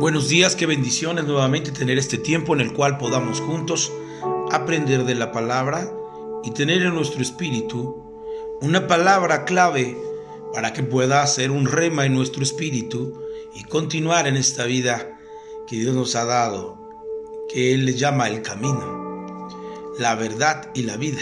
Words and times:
Buenos 0.00 0.30
días, 0.30 0.56
qué 0.56 0.64
bendiciones 0.64 1.26
nuevamente 1.26 1.72
tener 1.72 1.98
este 1.98 2.16
tiempo 2.16 2.54
en 2.54 2.62
el 2.62 2.72
cual 2.72 2.96
podamos 2.96 3.38
juntos 3.38 3.92
aprender 4.50 5.04
de 5.04 5.14
la 5.14 5.30
palabra 5.30 5.92
y 6.42 6.52
tener 6.52 6.80
en 6.80 6.94
nuestro 6.94 7.20
espíritu 7.20 8.02
una 8.62 8.86
palabra 8.86 9.44
clave 9.44 9.98
para 10.54 10.72
que 10.72 10.82
pueda 10.82 11.22
hacer 11.22 11.50
un 11.50 11.66
rema 11.66 12.06
en 12.06 12.14
nuestro 12.14 12.42
espíritu 12.42 13.12
y 13.54 13.64
continuar 13.64 14.26
en 14.26 14.38
esta 14.38 14.64
vida 14.64 15.20
que 15.68 15.76
Dios 15.76 15.94
nos 15.94 16.16
ha 16.16 16.24
dado, 16.24 16.78
que 17.52 17.74
Él 17.74 17.84
le 17.84 17.92
llama 17.92 18.28
el 18.28 18.40
camino, 18.40 19.50
la 19.98 20.14
verdad 20.14 20.70
y 20.72 20.84
la 20.84 20.96
vida. 20.96 21.20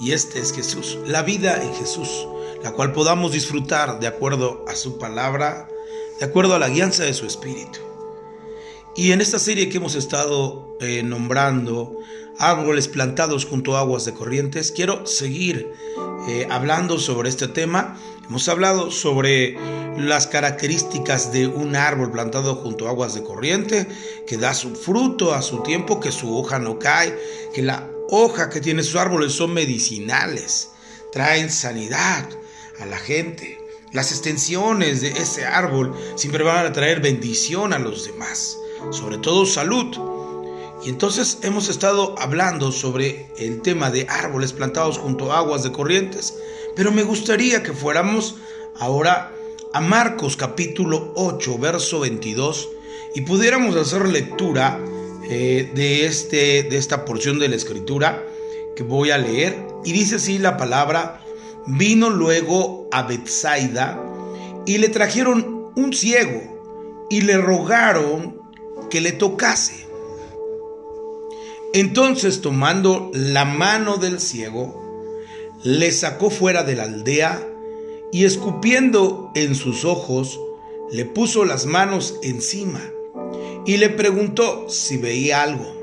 Y 0.00 0.10
este 0.10 0.40
es 0.40 0.52
Jesús, 0.52 0.98
la 1.06 1.22
vida 1.22 1.62
en 1.62 1.72
Jesús, 1.74 2.26
la 2.64 2.72
cual 2.72 2.92
podamos 2.92 3.30
disfrutar 3.30 4.00
de 4.00 4.08
acuerdo 4.08 4.64
a 4.66 4.74
su 4.74 4.98
palabra, 4.98 5.68
de 6.18 6.26
acuerdo 6.26 6.56
a 6.56 6.58
la 6.58 6.70
guianza 6.70 7.04
de 7.04 7.14
su 7.14 7.24
espíritu. 7.24 7.89
Y 8.96 9.12
en 9.12 9.20
esta 9.20 9.38
serie 9.38 9.68
que 9.68 9.76
hemos 9.76 9.94
estado 9.94 10.76
eh, 10.80 11.02
nombrando 11.04 11.98
árboles 12.38 12.88
plantados 12.88 13.44
junto 13.44 13.76
a 13.76 13.80
aguas 13.80 14.04
de 14.04 14.14
corrientes, 14.14 14.72
quiero 14.72 15.06
seguir 15.06 15.72
eh, 16.28 16.48
hablando 16.50 16.98
sobre 16.98 17.28
este 17.28 17.46
tema. 17.46 18.00
Hemos 18.28 18.48
hablado 18.48 18.90
sobre 18.90 19.56
las 19.96 20.26
características 20.26 21.32
de 21.32 21.46
un 21.46 21.76
árbol 21.76 22.10
plantado 22.10 22.56
junto 22.56 22.86
a 22.86 22.90
aguas 22.90 23.14
de 23.14 23.22
corriente, 23.22 23.86
que 24.26 24.38
da 24.38 24.54
su 24.54 24.74
fruto 24.74 25.34
a 25.34 25.42
su 25.42 25.62
tiempo, 25.62 26.00
que 26.00 26.10
su 26.10 26.36
hoja 26.36 26.58
no 26.58 26.78
cae, 26.78 27.16
que 27.54 27.62
la 27.62 27.88
hoja 28.08 28.50
que 28.50 28.60
tiene 28.60 28.82
sus 28.82 28.96
árboles 28.96 29.32
son 29.32 29.54
medicinales, 29.54 30.70
traen 31.12 31.50
sanidad 31.50 32.28
a 32.80 32.86
la 32.86 32.98
gente. 32.98 33.58
Las 33.92 34.10
extensiones 34.10 35.00
de 35.00 35.08
ese 35.10 35.44
árbol 35.44 35.94
siempre 36.16 36.42
van 36.42 36.66
a 36.66 36.72
traer 36.72 37.00
bendición 37.00 37.72
a 37.72 37.78
los 37.78 38.04
demás 38.04 38.56
sobre 38.90 39.18
todo 39.18 39.46
salud. 39.46 39.96
Y 40.84 40.88
entonces 40.88 41.38
hemos 41.42 41.68
estado 41.68 42.14
hablando 42.18 42.72
sobre 42.72 43.28
el 43.38 43.60
tema 43.60 43.90
de 43.90 44.06
árboles 44.08 44.52
plantados 44.52 44.98
junto 44.98 45.32
a 45.32 45.38
aguas 45.38 45.62
de 45.62 45.72
corrientes, 45.72 46.34
pero 46.74 46.90
me 46.90 47.02
gustaría 47.02 47.62
que 47.62 47.72
fuéramos 47.72 48.36
ahora 48.78 49.32
a 49.72 49.80
Marcos 49.80 50.36
capítulo 50.36 51.12
8, 51.16 51.58
verso 51.58 52.00
22, 52.00 52.68
y 53.14 53.20
pudiéramos 53.22 53.76
hacer 53.76 54.08
lectura 54.08 54.80
eh, 55.28 55.70
de, 55.74 56.06
este, 56.06 56.62
de 56.62 56.76
esta 56.76 57.04
porción 57.04 57.38
de 57.38 57.48
la 57.48 57.56
escritura 57.56 58.24
que 58.74 58.82
voy 58.82 59.10
a 59.10 59.18
leer. 59.18 59.58
Y 59.84 59.92
dice 59.92 60.16
así 60.16 60.38
la 60.38 60.56
palabra, 60.56 61.20
vino 61.66 62.10
luego 62.10 62.88
a 62.90 63.02
Bethsaida 63.02 64.00
y 64.66 64.78
le 64.78 64.88
trajeron 64.88 65.70
un 65.76 65.92
ciego 65.92 67.06
y 67.10 67.22
le 67.22 67.36
rogaron 67.36 68.39
que 68.88 69.00
le 69.00 69.12
tocase. 69.12 69.86
Entonces 71.72 72.40
tomando 72.40 73.10
la 73.12 73.44
mano 73.44 73.96
del 73.96 74.20
ciego, 74.20 74.80
le 75.62 75.92
sacó 75.92 76.30
fuera 76.30 76.64
de 76.64 76.74
la 76.74 76.84
aldea 76.84 77.46
y 78.12 78.24
escupiendo 78.24 79.30
en 79.34 79.54
sus 79.54 79.84
ojos, 79.84 80.40
le 80.90 81.04
puso 81.04 81.44
las 81.44 81.66
manos 81.66 82.16
encima 82.22 82.80
y 83.66 83.76
le 83.76 83.90
preguntó 83.90 84.68
si 84.68 84.96
veía 84.96 85.42
algo. 85.42 85.80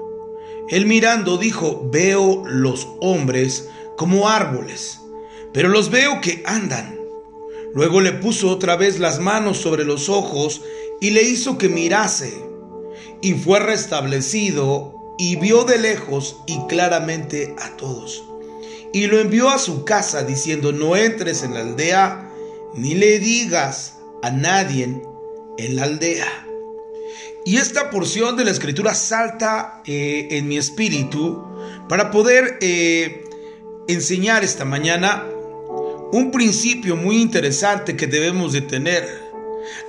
Él 0.69 0.85
mirando 0.85 1.37
dijo, 1.37 1.87
veo 1.89 2.43
los 2.45 2.87
hombres 2.99 3.69
como 3.95 4.27
árboles, 4.27 4.99
pero 5.53 5.69
los 5.69 5.89
veo 5.89 6.19
que 6.19 6.43
andan. 6.45 6.99
Luego 7.73 8.01
le 8.01 8.11
puso 8.11 8.49
otra 8.49 8.75
vez 8.75 8.99
las 8.99 9.19
manos 9.19 9.57
sobre 9.57 9.85
los 9.85 10.09
ojos 10.09 10.61
y 10.99 11.11
le 11.11 11.21
hizo 11.21 11.57
que 11.57 11.69
mirase 11.69 12.46
y 13.21 13.33
fue 13.33 13.59
restablecido 13.59 15.15
y 15.17 15.35
vio 15.37 15.63
de 15.63 15.79
lejos 15.79 16.37
y 16.45 16.59
claramente 16.67 17.55
a 17.59 17.75
todos. 17.77 18.23
Y 18.93 19.07
lo 19.07 19.19
envió 19.19 19.49
a 19.49 19.59
su 19.59 19.83
casa 19.83 20.23
diciendo, 20.23 20.71
no 20.71 20.95
entres 20.95 21.43
en 21.43 21.53
la 21.53 21.61
aldea 21.61 22.31
ni 22.73 22.95
le 22.95 23.19
digas 23.19 23.97
a 24.21 24.31
nadie 24.31 25.01
en 25.57 25.75
la 25.75 25.83
aldea. 25.83 26.47
Y 27.45 27.57
esta 27.57 27.89
porción 27.89 28.35
de 28.35 28.45
la 28.45 28.51
escritura 28.51 28.93
salta 28.93 29.81
eh, 29.85 30.27
en 30.31 30.47
mi 30.47 30.57
espíritu 30.57 31.43
para 31.87 32.11
poder 32.11 32.57
eh, 32.61 33.23
enseñar 33.87 34.43
esta 34.43 34.65
mañana 34.65 35.25
un 36.11 36.31
principio 36.31 36.95
muy 36.95 37.21
interesante 37.21 37.95
que 37.95 38.07
debemos 38.07 38.53
de 38.53 38.61
tener 38.61 39.26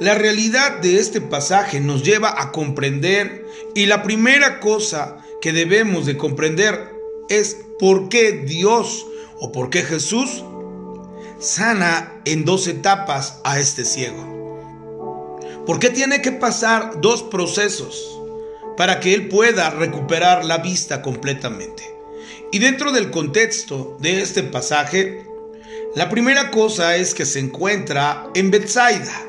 la 0.00 0.14
realidad 0.14 0.78
de 0.80 0.98
este 0.98 1.20
pasaje 1.20 1.80
nos 1.80 2.02
lleva 2.02 2.40
a 2.40 2.52
comprender 2.52 3.44
y 3.74 3.86
la 3.86 4.02
primera 4.02 4.60
cosa 4.60 5.18
que 5.40 5.52
debemos 5.52 6.06
de 6.06 6.16
comprender 6.16 6.92
es 7.28 7.58
por 7.78 8.08
qué 8.08 8.32
Dios 8.32 9.06
o 9.40 9.52
por 9.52 9.70
qué 9.70 9.82
Jesús 9.82 10.44
sana 11.38 12.20
en 12.24 12.44
dos 12.44 12.66
etapas 12.66 13.40
a 13.44 13.60
este 13.60 13.84
ciego. 13.84 14.38
¿Por 15.66 15.78
qué 15.78 15.90
tiene 15.90 16.22
que 16.22 16.32
pasar 16.32 17.00
dos 17.00 17.22
procesos 17.22 18.18
para 18.76 19.00
que 19.00 19.14
él 19.14 19.28
pueda 19.28 19.70
recuperar 19.70 20.44
la 20.44 20.58
vista 20.58 21.02
completamente? 21.02 21.84
Y 22.50 22.58
dentro 22.58 22.90
del 22.92 23.10
contexto 23.10 23.96
de 24.00 24.22
este 24.22 24.42
pasaje, 24.42 25.26
la 25.94 26.08
primera 26.08 26.50
cosa 26.50 26.96
es 26.96 27.14
que 27.14 27.26
se 27.26 27.40
encuentra 27.40 28.26
en 28.34 28.50
Bethsaida. 28.50 29.27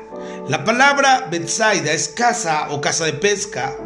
La 0.50 0.64
palabra 0.64 1.28
Bethsaida 1.30 1.92
es 1.92 2.08
casa 2.08 2.70
o 2.70 2.80
casa 2.80 3.04
de 3.04 3.12
pesca. 3.12 3.78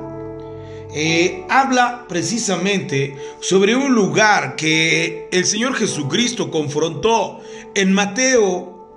Eh, 0.95 1.45
habla 1.51 2.07
precisamente 2.09 3.19
sobre 3.39 3.77
un 3.77 3.95
lugar 3.95 4.57
que 4.57 5.29
el 5.31 5.45
Señor 5.45 5.75
Jesucristo 5.75 6.51
confrontó 6.51 7.41
en 7.75 7.93
Mateo, 7.93 8.89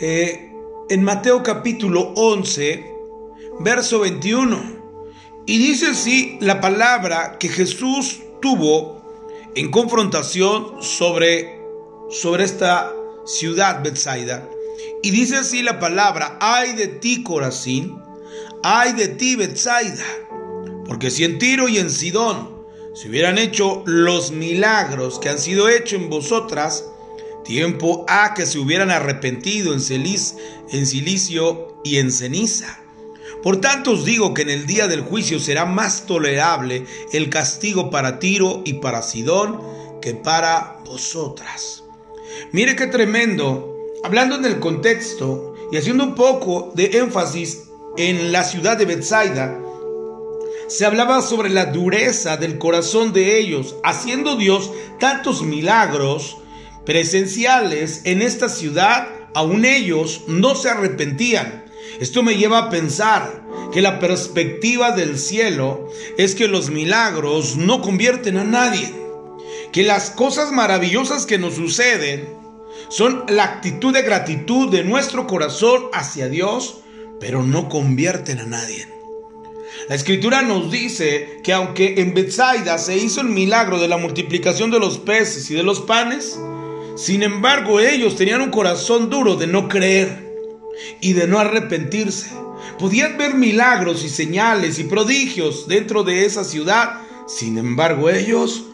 eh, 0.00 0.52
en 0.88 1.04
Mateo 1.04 1.44
capítulo 1.44 2.12
11, 2.16 2.92
verso 3.60 4.00
21. 4.00 4.60
Y 5.46 5.58
dice 5.58 5.86
así 5.86 6.38
la 6.40 6.60
palabra 6.60 7.36
que 7.38 7.48
Jesús 7.48 8.20
tuvo 8.42 9.52
en 9.54 9.70
confrontación 9.70 10.82
sobre, 10.82 11.60
sobre 12.10 12.42
esta 12.42 12.92
ciudad 13.26 13.80
Bethsaida. 13.84 14.48
Y 15.02 15.10
dice 15.10 15.36
así 15.36 15.62
la 15.62 15.78
palabra, 15.78 16.38
ay 16.40 16.72
de 16.72 16.88
ti 16.88 17.22
Corazín, 17.22 17.98
ay 18.62 18.92
de 18.92 19.08
ti 19.08 19.36
Bethsaida, 19.36 20.04
porque 20.86 21.10
si 21.10 21.24
en 21.24 21.38
Tiro 21.38 21.68
y 21.68 21.78
en 21.78 21.90
Sidón 21.90 22.56
se 22.94 23.08
hubieran 23.08 23.38
hecho 23.38 23.82
los 23.86 24.30
milagros 24.30 25.18
que 25.18 25.28
han 25.28 25.38
sido 25.38 25.68
hechos 25.68 26.00
en 26.00 26.08
vosotras, 26.08 26.84
tiempo 27.44 28.04
ha 28.08 28.34
que 28.34 28.46
se 28.46 28.58
hubieran 28.58 28.90
arrepentido 28.90 29.72
en, 29.72 29.80
en 29.80 30.86
silicio 30.86 31.80
y 31.84 31.98
en 31.98 32.10
ceniza. 32.10 32.80
Por 33.42 33.60
tanto 33.60 33.92
os 33.92 34.04
digo 34.04 34.34
que 34.34 34.42
en 34.42 34.50
el 34.50 34.66
día 34.66 34.88
del 34.88 35.02
juicio 35.02 35.38
será 35.38 35.66
más 35.66 36.06
tolerable 36.06 36.84
el 37.12 37.30
castigo 37.30 37.90
para 37.90 38.18
Tiro 38.18 38.62
y 38.64 38.74
para 38.74 39.02
Sidón 39.02 39.60
que 40.00 40.14
para 40.14 40.78
vosotras. 40.84 41.84
Mire 42.52 42.74
qué 42.74 42.86
tremendo 42.86 43.75
hablando 44.06 44.36
en 44.36 44.44
el 44.44 44.60
contexto 44.60 45.56
y 45.72 45.78
haciendo 45.78 46.04
un 46.04 46.14
poco 46.14 46.70
de 46.76 46.98
énfasis 46.98 47.64
en 47.96 48.30
la 48.30 48.44
ciudad 48.44 48.78
de 48.78 48.84
Bethsaida, 48.84 49.60
se 50.68 50.86
hablaba 50.86 51.20
sobre 51.22 51.50
la 51.50 51.66
dureza 51.66 52.36
del 52.36 52.56
corazón 52.56 53.12
de 53.12 53.40
ellos, 53.40 53.74
haciendo 53.82 54.36
Dios 54.36 54.70
tantos 55.00 55.42
milagros 55.42 56.36
presenciales 56.84 58.02
en 58.04 58.22
esta 58.22 58.48
ciudad, 58.48 59.08
aún 59.34 59.64
ellos 59.64 60.22
no 60.28 60.54
se 60.54 60.70
arrepentían. 60.70 61.64
Esto 61.98 62.22
me 62.22 62.36
lleva 62.36 62.58
a 62.58 62.70
pensar 62.70 63.44
que 63.72 63.82
la 63.82 63.98
perspectiva 63.98 64.92
del 64.92 65.18
cielo 65.18 65.90
es 66.16 66.36
que 66.36 66.46
los 66.46 66.70
milagros 66.70 67.56
no 67.56 67.80
convierten 67.82 68.36
a 68.36 68.44
nadie, 68.44 68.88
que 69.72 69.82
las 69.82 70.10
cosas 70.10 70.52
maravillosas 70.52 71.26
que 71.26 71.38
nos 71.38 71.54
suceden 71.56 72.35
son 72.88 73.24
la 73.28 73.44
actitud 73.44 73.92
de 73.92 74.02
gratitud 74.02 74.70
de 74.70 74.84
nuestro 74.84 75.26
corazón 75.26 75.86
hacia 75.92 76.28
Dios, 76.28 76.78
pero 77.20 77.42
no 77.42 77.68
convierten 77.68 78.38
a 78.38 78.46
nadie. 78.46 78.86
La 79.88 79.94
escritura 79.94 80.42
nos 80.42 80.70
dice 80.70 81.40
que 81.44 81.52
aunque 81.52 82.00
en 82.00 82.14
Bethsaida 82.14 82.78
se 82.78 82.96
hizo 82.96 83.20
el 83.20 83.28
milagro 83.28 83.78
de 83.78 83.88
la 83.88 83.98
multiplicación 83.98 84.70
de 84.70 84.80
los 84.80 84.98
peces 84.98 85.50
y 85.50 85.54
de 85.54 85.62
los 85.62 85.80
panes, 85.80 86.38
sin 86.96 87.22
embargo 87.22 87.78
ellos 87.78 88.16
tenían 88.16 88.40
un 88.40 88.50
corazón 88.50 89.10
duro 89.10 89.36
de 89.36 89.46
no 89.46 89.68
creer 89.68 90.26
y 91.00 91.12
de 91.12 91.26
no 91.28 91.38
arrepentirse. 91.38 92.30
Podían 92.78 93.16
ver 93.16 93.34
milagros 93.34 94.04
y 94.04 94.08
señales 94.08 94.78
y 94.78 94.84
prodigios 94.84 95.68
dentro 95.68 96.02
de 96.02 96.24
esa 96.24 96.44
ciudad, 96.44 97.00
sin 97.28 97.58
embargo 97.58 98.10
ellos 98.10 98.64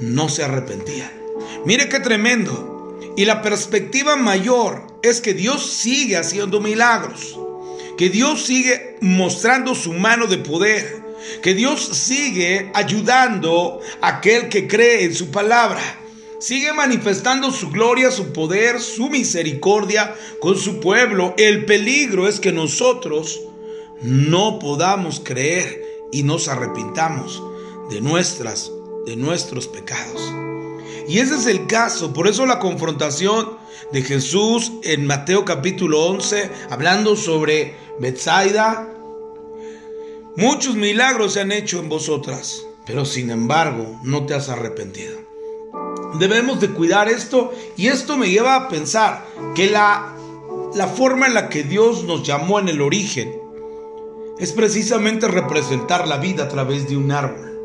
no 0.00 0.28
se 0.28 0.42
arrepentían. 0.42 1.10
Mire 1.64 1.88
qué 1.88 2.00
tremendo. 2.00 2.69
Y 3.16 3.24
la 3.24 3.42
perspectiva 3.42 4.16
mayor 4.16 4.86
es 5.02 5.20
que 5.20 5.34
Dios 5.34 5.70
sigue 5.70 6.16
haciendo 6.16 6.60
milagros, 6.60 7.38
que 7.96 8.08
Dios 8.08 8.44
sigue 8.46 8.96
mostrando 9.00 9.74
su 9.74 9.92
mano 9.92 10.26
de 10.26 10.38
poder, 10.38 11.02
que 11.42 11.54
Dios 11.54 11.82
sigue 11.92 12.70
ayudando 12.74 13.80
a 14.00 14.18
aquel 14.18 14.48
que 14.48 14.66
cree 14.66 15.04
en 15.04 15.14
su 15.14 15.30
palabra. 15.30 15.80
Sigue 16.38 16.72
manifestando 16.72 17.50
su 17.50 17.70
gloria, 17.70 18.10
su 18.10 18.32
poder, 18.32 18.80
su 18.80 19.10
misericordia 19.10 20.14
con 20.40 20.56
su 20.56 20.80
pueblo. 20.80 21.34
El 21.36 21.66
peligro 21.66 22.26
es 22.26 22.40
que 22.40 22.52
nosotros 22.52 23.40
no 24.00 24.58
podamos 24.58 25.20
creer 25.22 25.84
y 26.12 26.22
nos 26.22 26.48
arrepintamos 26.48 27.42
de 27.90 28.00
nuestras 28.00 28.70
de 29.06 29.16
nuestros 29.16 29.66
pecados. 29.66 30.20
Y 31.10 31.18
ese 31.18 31.34
es 31.34 31.46
el 31.46 31.66
caso, 31.66 32.12
por 32.12 32.28
eso 32.28 32.46
la 32.46 32.60
confrontación 32.60 33.56
de 33.90 34.00
Jesús 34.00 34.70
en 34.84 35.08
Mateo 35.08 35.44
capítulo 35.44 36.06
11, 36.06 36.48
hablando 36.70 37.16
sobre 37.16 37.74
Bethsaida. 37.98 38.94
Muchos 40.36 40.76
milagros 40.76 41.32
se 41.32 41.40
han 41.40 41.50
hecho 41.50 41.80
en 41.80 41.88
vosotras, 41.88 42.64
pero 42.86 43.04
sin 43.04 43.32
embargo 43.32 43.98
no 44.04 44.24
te 44.24 44.34
has 44.34 44.50
arrepentido. 44.50 45.18
Debemos 46.20 46.60
de 46.60 46.70
cuidar 46.70 47.08
esto 47.08 47.52
y 47.76 47.88
esto 47.88 48.16
me 48.16 48.30
lleva 48.30 48.54
a 48.54 48.68
pensar 48.68 49.26
que 49.56 49.68
la, 49.68 50.14
la 50.76 50.86
forma 50.86 51.26
en 51.26 51.34
la 51.34 51.48
que 51.48 51.64
Dios 51.64 52.04
nos 52.04 52.22
llamó 52.22 52.60
en 52.60 52.68
el 52.68 52.80
origen 52.80 53.36
es 54.38 54.52
precisamente 54.52 55.26
representar 55.26 56.06
la 56.06 56.18
vida 56.18 56.44
a 56.44 56.48
través 56.48 56.88
de 56.88 56.96
un 56.96 57.10
árbol. 57.10 57.58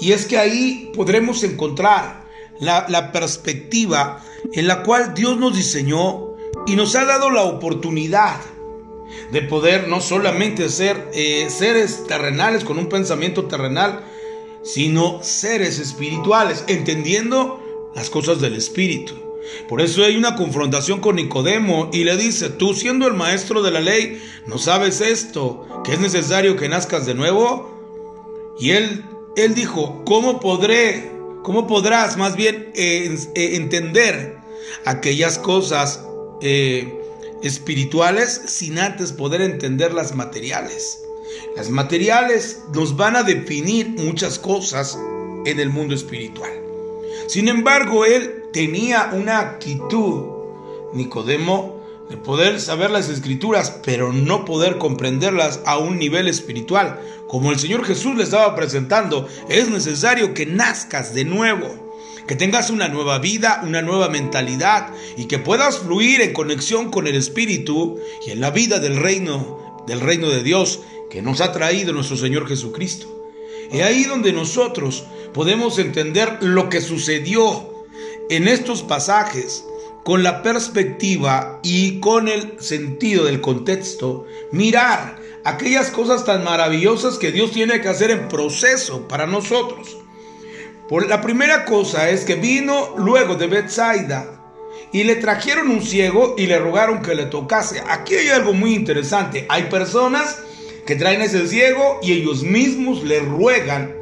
Y 0.00 0.12
es 0.12 0.26
que 0.26 0.36
ahí 0.36 0.92
podremos 0.94 1.42
encontrar 1.44 2.27
la, 2.60 3.12
perspectiva 3.12 4.22
en 4.52 4.66
la 4.66 4.82
cual 4.82 5.14
Dios 5.14 5.38
nos 5.38 5.56
diseñó 5.56 6.34
y 6.66 6.76
nos 6.76 6.94
ha 6.96 7.04
dado 7.04 7.30
la 7.30 7.42
oportunidad 7.42 8.40
de 9.32 9.42
poder 9.42 9.88
no 9.88 10.00
solamente 10.00 10.68
ser 10.68 11.10
eh, 11.12 11.48
seres 11.50 12.04
terrenales 12.06 12.64
con 12.64 12.78
un 12.78 12.88
pensamiento 12.88 13.44
terrenal, 13.44 14.04
sino 14.62 15.22
seres 15.22 15.78
espirituales, 15.78 16.64
entendiendo 16.66 17.90
las 17.94 18.10
cosas 18.10 18.40
del 18.40 18.54
espíritu. 18.54 19.14
Por 19.68 19.80
eso 19.80 20.04
hay 20.04 20.16
una 20.16 20.34
confrontación 20.36 21.00
con 21.00 21.16
Nicodemo 21.16 21.90
y 21.92 22.04
le 22.04 22.16
dice, 22.16 22.50
tú 22.50 22.74
siendo 22.74 23.06
el 23.06 23.14
maestro 23.14 23.62
de 23.62 23.70
la 23.70 23.80
ley, 23.80 24.22
¿no 24.46 24.58
sabes 24.58 25.00
esto? 25.00 25.66
¿Que 25.84 25.94
es 25.94 26.00
necesario 26.00 26.56
que 26.56 26.68
nazcas 26.68 27.06
de 27.06 27.14
nuevo? 27.14 28.54
Y 28.58 28.70
él, 28.70 29.04
él 29.36 29.54
dijo, 29.54 30.02
¿cómo 30.04 30.40
podré 30.40 31.17
¿Cómo 31.48 31.66
podrás 31.66 32.18
más 32.18 32.36
bien 32.36 32.72
eh, 32.74 33.16
eh, 33.34 33.56
entender 33.56 34.36
aquellas 34.84 35.38
cosas 35.38 36.04
eh, 36.42 37.00
espirituales 37.42 38.42
sin 38.48 38.78
antes 38.78 39.14
poder 39.14 39.40
entender 39.40 39.94
las 39.94 40.14
materiales? 40.14 41.02
Las 41.56 41.70
materiales 41.70 42.60
nos 42.74 42.98
van 42.98 43.16
a 43.16 43.22
definir 43.22 43.88
muchas 43.88 44.38
cosas 44.38 44.98
en 45.46 45.58
el 45.58 45.70
mundo 45.70 45.94
espiritual. 45.94 46.52
Sin 47.28 47.48
embargo, 47.48 48.04
él 48.04 48.42
tenía 48.52 49.08
una 49.14 49.38
actitud, 49.38 50.24
Nicodemo, 50.92 51.77
de 52.08 52.16
poder 52.16 52.60
saber 52.60 52.90
las 52.90 53.08
escrituras, 53.08 53.80
pero 53.84 54.12
no 54.12 54.44
poder 54.44 54.78
comprenderlas 54.78 55.60
a 55.66 55.78
un 55.78 55.98
nivel 55.98 56.28
espiritual. 56.28 57.00
Como 57.28 57.50
el 57.52 57.58
Señor 57.58 57.84
Jesús 57.84 58.16
le 58.16 58.24
estaba 58.24 58.54
presentando, 58.54 59.28
es 59.48 59.68
necesario 59.68 60.32
que 60.32 60.46
nazcas 60.46 61.12
de 61.12 61.24
nuevo, 61.24 61.68
que 62.26 62.36
tengas 62.36 62.70
una 62.70 62.88
nueva 62.88 63.18
vida, 63.18 63.62
una 63.64 63.82
nueva 63.82 64.08
mentalidad 64.08 64.92
y 65.16 65.26
que 65.26 65.38
puedas 65.38 65.78
fluir 65.78 66.20
en 66.22 66.32
conexión 66.32 66.90
con 66.90 67.06
el 67.06 67.14
Espíritu 67.14 67.98
y 68.26 68.30
en 68.30 68.40
la 68.40 68.50
vida 68.50 68.78
del 68.78 68.96
reino, 68.96 69.84
del 69.86 70.00
reino 70.00 70.30
de 70.30 70.42
Dios 70.42 70.80
que 71.10 71.22
nos 71.22 71.40
ha 71.40 71.52
traído 71.52 71.92
nuestro 71.92 72.16
Señor 72.16 72.46
Jesucristo. 72.46 73.14
Es 73.70 73.82
ahí 73.82 74.04
donde 74.04 74.32
nosotros 74.32 75.04
podemos 75.34 75.78
entender 75.78 76.38
lo 76.40 76.70
que 76.70 76.80
sucedió 76.80 77.68
en 78.30 78.48
estos 78.48 78.82
pasajes 78.82 79.64
con 80.04 80.22
la 80.22 80.42
perspectiva 80.42 81.60
y 81.62 82.00
con 82.00 82.28
el 82.28 82.60
sentido 82.60 83.24
del 83.24 83.40
contexto, 83.40 84.26
mirar 84.52 85.18
aquellas 85.44 85.90
cosas 85.90 86.24
tan 86.24 86.44
maravillosas 86.44 87.18
que 87.18 87.32
Dios 87.32 87.52
tiene 87.52 87.80
que 87.80 87.88
hacer 87.88 88.10
en 88.10 88.28
proceso 88.28 89.06
para 89.08 89.26
nosotros. 89.26 89.96
Por 90.88 91.06
la 91.08 91.20
primera 91.20 91.64
cosa 91.64 92.08
es 92.08 92.24
que 92.24 92.34
vino 92.34 92.94
luego 92.96 93.34
de 93.34 93.46
Bethsaida 93.46 94.38
y 94.92 95.04
le 95.04 95.16
trajeron 95.16 95.70
un 95.70 95.82
ciego 95.82 96.34
y 96.38 96.46
le 96.46 96.58
rogaron 96.58 97.02
que 97.02 97.14
le 97.14 97.26
tocase. 97.26 97.82
Aquí 97.88 98.14
hay 98.14 98.28
algo 98.28 98.54
muy 98.54 98.74
interesante. 98.74 99.44
Hay 99.50 99.64
personas 99.64 100.38
que 100.86 100.96
traen 100.96 101.20
ese 101.20 101.46
ciego 101.46 102.00
y 102.02 102.12
ellos 102.12 102.42
mismos 102.42 103.04
le 103.04 103.20
ruegan 103.20 103.94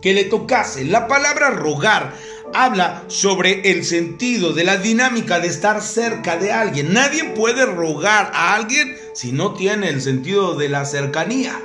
que 0.00 0.14
le 0.14 0.24
tocase. 0.24 0.84
La 0.84 1.08
palabra 1.08 1.50
rogar 1.50 2.14
habla 2.54 3.04
sobre 3.08 3.70
el 3.70 3.84
sentido 3.84 4.52
de 4.52 4.64
la 4.64 4.76
dinámica 4.76 5.40
de 5.40 5.48
estar 5.48 5.82
cerca 5.82 6.36
de 6.36 6.52
alguien. 6.52 6.92
Nadie 6.92 7.24
puede 7.24 7.66
rogar 7.66 8.30
a 8.34 8.54
alguien 8.54 8.96
si 9.12 9.32
no 9.32 9.54
tiene 9.54 9.88
el 9.88 10.00
sentido 10.00 10.54
de 10.54 10.68
la 10.68 10.84
cercanía. 10.84 11.60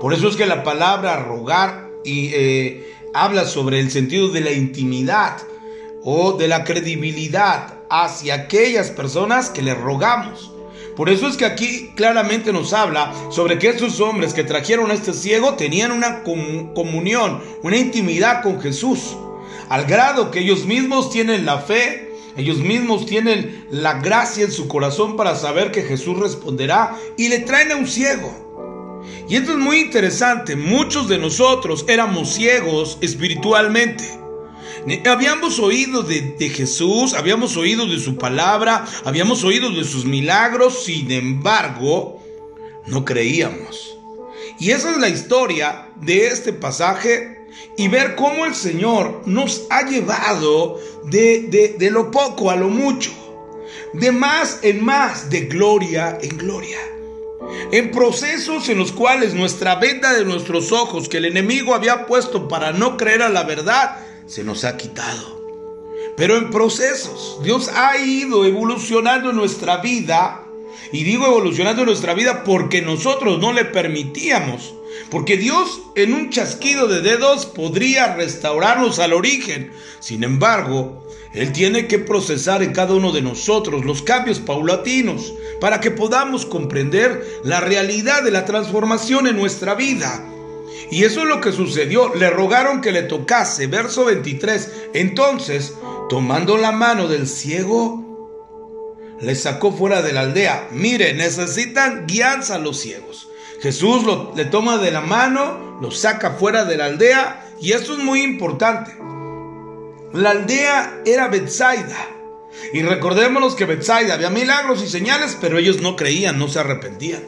Por 0.00 0.12
eso 0.14 0.28
es 0.28 0.36
que 0.36 0.46
la 0.46 0.62
palabra 0.62 1.22
rogar 1.22 1.90
y, 2.04 2.30
eh, 2.34 2.94
habla 3.14 3.44
sobre 3.46 3.80
el 3.80 3.90
sentido 3.90 4.28
de 4.28 4.40
la 4.40 4.52
intimidad 4.52 5.36
o 6.02 6.32
de 6.32 6.48
la 6.48 6.64
credibilidad 6.64 7.74
hacia 7.88 8.34
aquellas 8.34 8.90
personas 8.90 9.50
que 9.50 9.62
le 9.62 9.74
rogamos. 9.74 10.50
Por 10.96 11.08
eso 11.08 11.26
es 11.26 11.36
que 11.36 11.44
aquí 11.44 11.92
claramente 11.96 12.52
nos 12.52 12.72
habla 12.72 13.12
sobre 13.30 13.58
que 13.58 13.68
estos 13.68 14.00
hombres 14.00 14.32
que 14.32 14.44
trajeron 14.44 14.90
a 14.90 14.94
este 14.94 15.12
ciego 15.12 15.54
tenían 15.54 15.90
una 15.90 16.22
comunión, 16.22 17.42
una 17.62 17.76
intimidad 17.76 18.42
con 18.42 18.60
Jesús 18.60 19.16
al 19.68 19.84
grado 19.86 20.30
que 20.30 20.40
ellos 20.40 20.66
mismos 20.66 21.10
tienen 21.10 21.46
la 21.46 21.58
fe, 21.58 22.12
ellos 22.36 22.58
mismos 22.58 23.06
tienen 23.06 23.66
la 23.70 24.00
gracia 24.00 24.44
en 24.44 24.52
su 24.52 24.66
corazón 24.66 25.16
para 25.16 25.36
saber 25.36 25.70
que 25.70 25.82
Jesús 25.82 26.18
responderá 26.18 26.98
y 27.16 27.28
le 27.28 27.40
traen 27.40 27.72
a 27.72 27.76
un 27.76 27.86
ciego. 27.86 29.02
Y 29.28 29.36
esto 29.36 29.52
es 29.52 29.58
muy 29.58 29.78
interesante, 29.78 30.56
muchos 30.56 31.08
de 31.08 31.18
nosotros 31.18 31.84
éramos 31.88 32.34
ciegos 32.34 32.98
espiritualmente. 33.00 34.04
Habíamos 35.06 35.58
oído 35.60 36.02
de, 36.02 36.34
de, 36.38 36.50
Jesús, 36.50 37.14
habíamos 37.14 37.56
oído 37.56 37.86
de 37.86 37.98
su 37.98 38.16
palabra, 38.16 38.84
habíamos 39.04 39.42
oído 39.42 39.70
de 39.70 39.84
sus 39.84 40.04
milagros, 40.04 40.84
sin 40.84 41.10
embargo, 41.10 42.22
no 42.86 43.04
creíamos. 43.04 43.96
Y 44.58 44.72
esa 44.72 44.90
es 44.90 44.98
la 44.98 45.08
historia 45.08 45.88
de 45.96 46.26
este 46.26 46.52
pasaje 46.52 47.43
y 47.76 47.88
ver 47.88 48.14
cómo 48.14 48.44
el 48.44 48.54
Señor 48.54 49.22
nos 49.26 49.66
ha 49.70 49.88
llevado 49.88 50.78
de, 51.04 51.74
de, 51.78 51.90
lo 51.90 52.10
poco 52.10 52.50
a 52.50 52.56
lo 52.56 52.68
mucho, 52.68 53.12
de 53.92 54.12
más 54.12 54.60
en 54.62 54.84
más, 54.84 55.30
de 55.30 55.42
gloria 55.42 56.18
en 56.20 56.36
gloria. 56.36 56.78
En 57.72 57.90
procesos 57.90 58.68
en 58.68 58.78
los 58.78 58.92
cuales 58.92 59.34
nuestra 59.34 59.76
venda 59.76 60.12
de 60.12 60.24
nuestros 60.24 60.72
ojos 60.72 61.08
que 61.08 61.18
el 61.18 61.26
enemigo 61.26 61.74
había 61.74 62.06
puesto 62.06 62.48
para 62.48 62.72
no 62.72 62.96
creer 62.96 63.22
a 63.22 63.28
la 63.28 63.44
verdad, 63.44 63.98
se 64.26 64.44
nos 64.44 64.64
ha 64.64 64.76
quitado. 64.76 65.34
Pero 66.16 66.36
en 66.36 66.50
procesos, 66.50 67.40
Dios 67.42 67.68
ha 67.74 67.98
ido 67.98 68.44
evolucionando 68.44 69.32
nuestra 69.32 69.78
vida. 69.78 70.44
Y 70.92 71.02
digo 71.02 71.26
evolucionando 71.26 71.84
nuestra 71.84 72.14
vida 72.14 72.44
porque 72.44 72.80
nosotros 72.82 73.40
no 73.40 73.52
le 73.52 73.64
permitíamos 73.64 74.74
porque 75.14 75.36
Dios 75.36 75.80
en 75.94 76.12
un 76.12 76.30
chasquido 76.30 76.88
de 76.88 77.00
dedos 77.00 77.46
podría 77.46 78.16
restaurarnos 78.16 78.98
al 78.98 79.12
origen. 79.12 79.70
Sin 80.00 80.24
embargo, 80.24 81.06
Él 81.32 81.52
tiene 81.52 81.86
que 81.86 82.00
procesar 82.00 82.64
en 82.64 82.72
cada 82.72 82.94
uno 82.94 83.12
de 83.12 83.22
nosotros 83.22 83.84
los 83.84 84.02
cambios 84.02 84.40
paulatinos 84.40 85.32
para 85.60 85.78
que 85.78 85.92
podamos 85.92 86.44
comprender 86.46 87.24
la 87.44 87.60
realidad 87.60 88.24
de 88.24 88.32
la 88.32 88.44
transformación 88.44 89.28
en 89.28 89.36
nuestra 89.36 89.76
vida. 89.76 90.26
Y 90.90 91.04
eso 91.04 91.20
es 91.20 91.28
lo 91.28 91.40
que 91.40 91.52
sucedió. 91.52 92.12
Le 92.16 92.28
rogaron 92.30 92.80
que 92.80 92.90
le 92.90 93.04
tocase. 93.04 93.68
Verso 93.68 94.06
23. 94.06 94.72
Entonces, 94.94 95.74
tomando 96.08 96.56
la 96.56 96.72
mano 96.72 97.06
del 97.06 97.28
ciego, 97.28 98.02
le 99.20 99.36
sacó 99.36 99.70
fuera 99.70 100.02
de 100.02 100.12
la 100.12 100.22
aldea. 100.22 100.70
Mire, 100.72 101.14
necesitan 101.14 102.08
guianza 102.08 102.58
los 102.58 102.80
ciegos. 102.80 103.28
Jesús 103.60 104.04
le 104.34 104.44
toma 104.44 104.78
de 104.78 104.90
la 104.90 105.00
mano, 105.00 105.78
lo 105.80 105.90
saca 105.90 106.32
fuera 106.32 106.64
de 106.64 106.76
la 106.76 106.86
aldea 106.86 107.46
y 107.60 107.72
esto 107.72 107.92
es 107.92 107.98
muy 107.98 108.22
importante. 108.22 108.94
La 110.12 110.30
aldea 110.30 111.02
era 111.04 111.28
Bethsaida. 111.28 112.10
Y 112.72 112.82
recordémonos 112.82 113.54
que 113.54 113.64
Bethsaida 113.64 114.14
había 114.14 114.30
milagros 114.30 114.82
y 114.82 114.88
señales, 114.88 115.36
pero 115.40 115.58
ellos 115.58 115.80
no 115.80 115.96
creían, 115.96 116.38
no 116.38 116.48
se 116.48 116.60
arrepentían. 116.60 117.22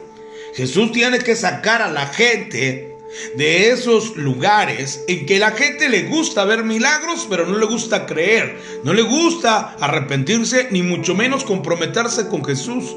Jesús 0.53 0.91
tiene 0.91 1.19
que 1.19 1.35
sacar 1.35 1.81
a 1.81 1.91
la 1.91 2.07
gente 2.07 2.97
de 3.35 3.69
esos 3.69 4.15
lugares 4.15 5.03
en 5.07 5.25
que 5.25 5.39
la 5.39 5.51
gente 5.51 5.89
le 5.89 6.03
gusta 6.03 6.45
ver 6.45 6.63
milagros, 6.63 7.27
pero 7.29 7.45
no 7.45 7.57
le 7.57 7.65
gusta 7.65 8.05
creer, 8.05 8.57
no 8.83 8.93
le 8.93 9.01
gusta 9.01 9.75
arrepentirse, 9.79 10.67
ni 10.71 10.81
mucho 10.83 11.15
menos 11.15 11.43
comprometerse 11.43 12.27
con 12.27 12.43
Jesús. 12.43 12.95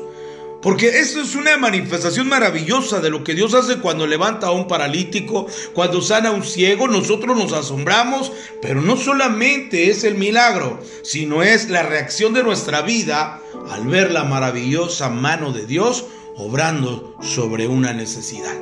Porque 0.63 1.01
esto 1.01 1.23
es 1.23 1.35
una 1.37 1.57
manifestación 1.57 2.29
maravillosa 2.29 3.01
de 3.01 3.09
lo 3.09 3.25
que 3.25 3.35
Dios 3.35 3.55
hace 3.55 3.79
cuando 3.79 4.07
levanta 4.07 4.49
a 4.49 4.53
un 4.53 4.69
paralítico, 4.69 5.47
cuando 5.73 6.03
sana 6.03 6.29
a 6.29 6.33
un 6.33 6.45
ciego, 6.45 6.87
nosotros 6.87 7.37
nos 7.37 7.53
asombramos, 7.53 8.31
pero 8.61 8.83
no 8.83 8.97
solamente 8.97 9.89
es 9.89 10.05
el 10.05 10.17
milagro, 10.17 10.79
sino 11.03 11.43
es 11.43 11.71
la 11.71 11.83
reacción 11.83 12.35
de 12.35 12.43
nuestra 12.43 12.83
vida 12.83 13.41
al 13.71 13.87
ver 13.87 14.11
la 14.11 14.25
maravillosa 14.25 15.09
mano 15.09 15.53
de 15.53 15.65
Dios 15.65 16.05
obrando 16.37 17.17
sobre 17.23 17.67
una 17.67 17.95
necesidad. 17.95 18.55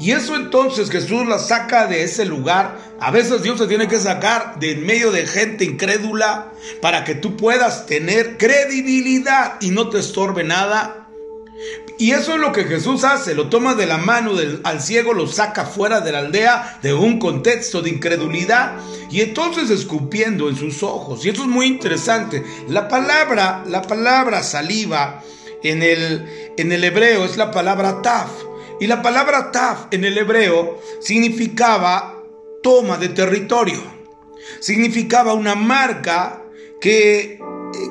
Y 0.00 0.10
eso 0.10 0.34
entonces 0.36 0.90
Jesús 0.90 1.26
la 1.26 1.38
saca 1.38 1.86
de 1.86 2.02
ese 2.02 2.24
lugar. 2.24 2.78
A 3.00 3.10
veces 3.10 3.42
Dios 3.42 3.58
se 3.58 3.66
tiene 3.66 3.88
que 3.88 4.00
sacar 4.00 4.58
de 4.58 4.72
en 4.72 4.84
medio 4.84 5.12
de 5.12 5.26
gente 5.26 5.64
incrédula 5.64 6.52
para 6.82 7.04
que 7.04 7.14
tú 7.14 7.36
puedas 7.36 7.86
tener 7.86 8.36
credibilidad 8.36 9.54
y 9.60 9.70
no 9.70 9.88
te 9.90 10.00
estorbe 10.00 10.42
nada 10.42 11.03
y 11.96 12.10
eso 12.10 12.34
es 12.34 12.40
lo 12.40 12.52
que 12.52 12.64
Jesús 12.64 13.04
hace, 13.04 13.34
lo 13.34 13.48
toma 13.48 13.74
de 13.74 13.86
la 13.86 13.98
mano 13.98 14.34
del, 14.34 14.60
al 14.64 14.80
ciego, 14.80 15.14
lo 15.14 15.28
saca 15.28 15.64
fuera 15.64 16.00
de 16.00 16.10
la 16.10 16.18
aldea 16.18 16.78
de 16.82 16.92
un 16.92 17.18
contexto 17.18 17.82
de 17.82 17.90
incredulidad 17.90 18.78
y 19.10 19.20
entonces 19.20 19.70
escupiendo 19.70 20.48
en 20.48 20.56
sus 20.56 20.82
ojos. 20.82 21.24
Y 21.24 21.28
esto 21.28 21.42
es 21.42 21.48
muy 21.48 21.66
interesante. 21.66 22.42
La 22.68 22.88
palabra, 22.88 23.62
la 23.68 23.82
palabra 23.82 24.42
saliva 24.42 25.22
en 25.62 25.82
el, 25.82 26.52
en 26.56 26.72
el 26.72 26.82
hebreo 26.82 27.24
es 27.24 27.36
la 27.36 27.52
palabra 27.52 28.02
taf. 28.02 28.30
Y 28.80 28.88
la 28.88 29.00
palabra 29.00 29.52
taf 29.52 29.86
en 29.92 30.04
el 30.04 30.18
hebreo 30.18 30.80
significaba 31.00 32.22
toma 32.62 32.96
de 32.96 33.10
territorio. 33.10 33.80
Significaba 34.58 35.32
una 35.32 35.54
marca 35.54 36.42
que 36.80 37.38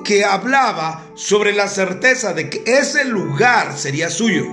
que 0.03 0.25
hablaba 0.25 1.11
sobre 1.15 1.53
la 1.53 1.67
certeza 1.67 2.33
de 2.33 2.49
que 2.49 2.63
ese 2.65 3.05
lugar 3.05 3.77
sería 3.77 4.09
suyo. 4.09 4.45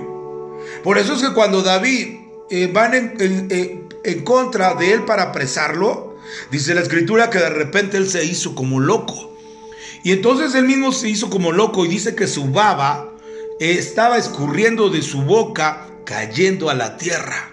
Por 0.83 0.97
eso 0.97 1.13
es 1.13 1.21
que 1.21 1.33
cuando 1.33 1.61
David 1.61 2.17
eh, 2.49 2.69
van 2.71 2.93
en, 2.93 3.87
en 4.03 4.23
contra 4.23 4.75
de 4.75 4.93
él 4.93 5.05
para 5.05 5.23
apresarlo, 5.23 6.15
dice 6.51 6.73
la 6.73 6.81
escritura 6.81 7.29
que 7.29 7.39
de 7.39 7.49
repente 7.49 7.97
él 7.97 8.09
se 8.09 8.23
hizo 8.23 8.55
como 8.55 8.79
loco. 8.79 9.35
Y 10.03 10.11
entonces 10.11 10.55
él 10.55 10.65
mismo 10.65 10.91
se 10.91 11.09
hizo 11.09 11.29
como 11.29 11.51
loco 11.51 11.85
y 11.85 11.89
dice 11.89 12.15
que 12.15 12.27
su 12.27 12.45
baba 12.45 13.11
estaba 13.59 14.17
escurriendo 14.17 14.89
de 14.89 15.03
su 15.03 15.21
boca, 15.21 15.87
cayendo 16.05 16.69
a 16.69 16.73
la 16.73 16.97
tierra. 16.97 17.51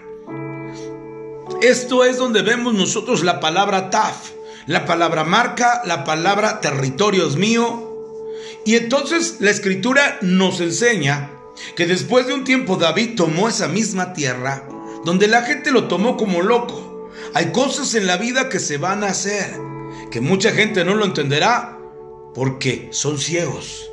Esto 1.61 2.05
es 2.05 2.17
donde 2.17 2.41
vemos 2.41 2.73
nosotros 2.73 3.23
la 3.23 3.39
palabra 3.39 3.89
taf 3.89 4.31
la 4.69 4.85
palabra 4.85 5.23
marca, 5.23 5.81
la 5.85 6.03
palabra 6.03 6.61
territorio 6.61 7.27
es 7.27 7.37
mío. 7.37 8.21
Y 8.65 8.75
entonces 8.75 9.37
la 9.39 9.49
escritura 9.49 10.19
nos 10.21 10.61
enseña 10.61 11.31
que 11.75 11.87
después 11.87 12.27
de 12.27 12.35
un 12.35 12.43
tiempo 12.43 12.75
David 12.75 13.15
tomó 13.15 13.49
esa 13.49 13.67
misma 13.67 14.13
tierra, 14.13 14.69
donde 15.03 15.27
la 15.27 15.41
gente 15.41 15.71
lo 15.71 15.87
tomó 15.87 16.17
como 16.17 16.43
loco. 16.43 17.09
Hay 17.33 17.51
cosas 17.51 17.95
en 17.95 18.05
la 18.05 18.17
vida 18.17 18.47
que 18.47 18.59
se 18.59 18.77
van 18.77 19.03
a 19.03 19.07
hacer, 19.07 19.59
que 20.11 20.21
mucha 20.21 20.51
gente 20.51 20.85
no 20.85 20.93
lo 20.93 21.05
entenderá, 21.05 21.79
porque 22.35 22.89
son 22.91 23.17
ciegos. 23.17 23.88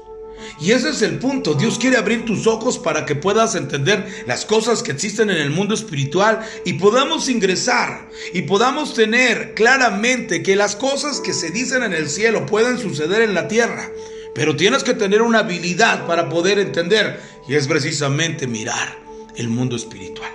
Y 0.61 0.73
ese 0.73 0.91
es 0.91 1.03
el 1.03 1.19
punto. 1.19 1.55
Dios 1.55 1.79
quiere 1.79 1.97
abrir 1.97 2.25
tus 2.25 2.47
ojos 2.47 2.79
para 2.79 3.05
que 3.05 3.15
puedas 3.15 3.55
entender 3.55 4.25
las 4.27 4.45
cosas 4.45 4.83
que 4.83 4.93
existen 4.93 5.31
en 5.31 5.37
el 5.37 5.51
mundo 5.51 5.75
espiritual 5.75 6.41
y 6.65 6.75
podamos 6.75 7.29
ingresar 7.29 8.09
y 8.33 8.43
podamos 8.43 8.95
tener 8.95 9.55
claramente 9.55 10.43
que 10.43 10.57
las 10.57 10.77
cosas 10.77 11.21
que 11.21 11.33
se 11.33 11.51
dicen 11.51 11.83
en 11.83 11.93
el 11.93 12.09
cielo 12.09 12.47
pueden 12.47 12.79
suceder 12.79 13.23
en 13.23 13.35
la 13.35 13.49
tierra. 13.49 13.91
Pero 14.35 14.57
tienes 14.57 14.85
que 14.85 14.95
tener 14.95 15.23
una 15.23 15.41
habilidad 15.41 16.07
para 16.07 16.29
poder 16.29 16.59
entender 16.59 17.21
y 17.49 17.55
es 17.55 17.67
precisamente 17.67 18.47
mirar 18.47 18.99
el 19.37 19.49
mundo 19.49 19.77
espiritual. 19.77 20.31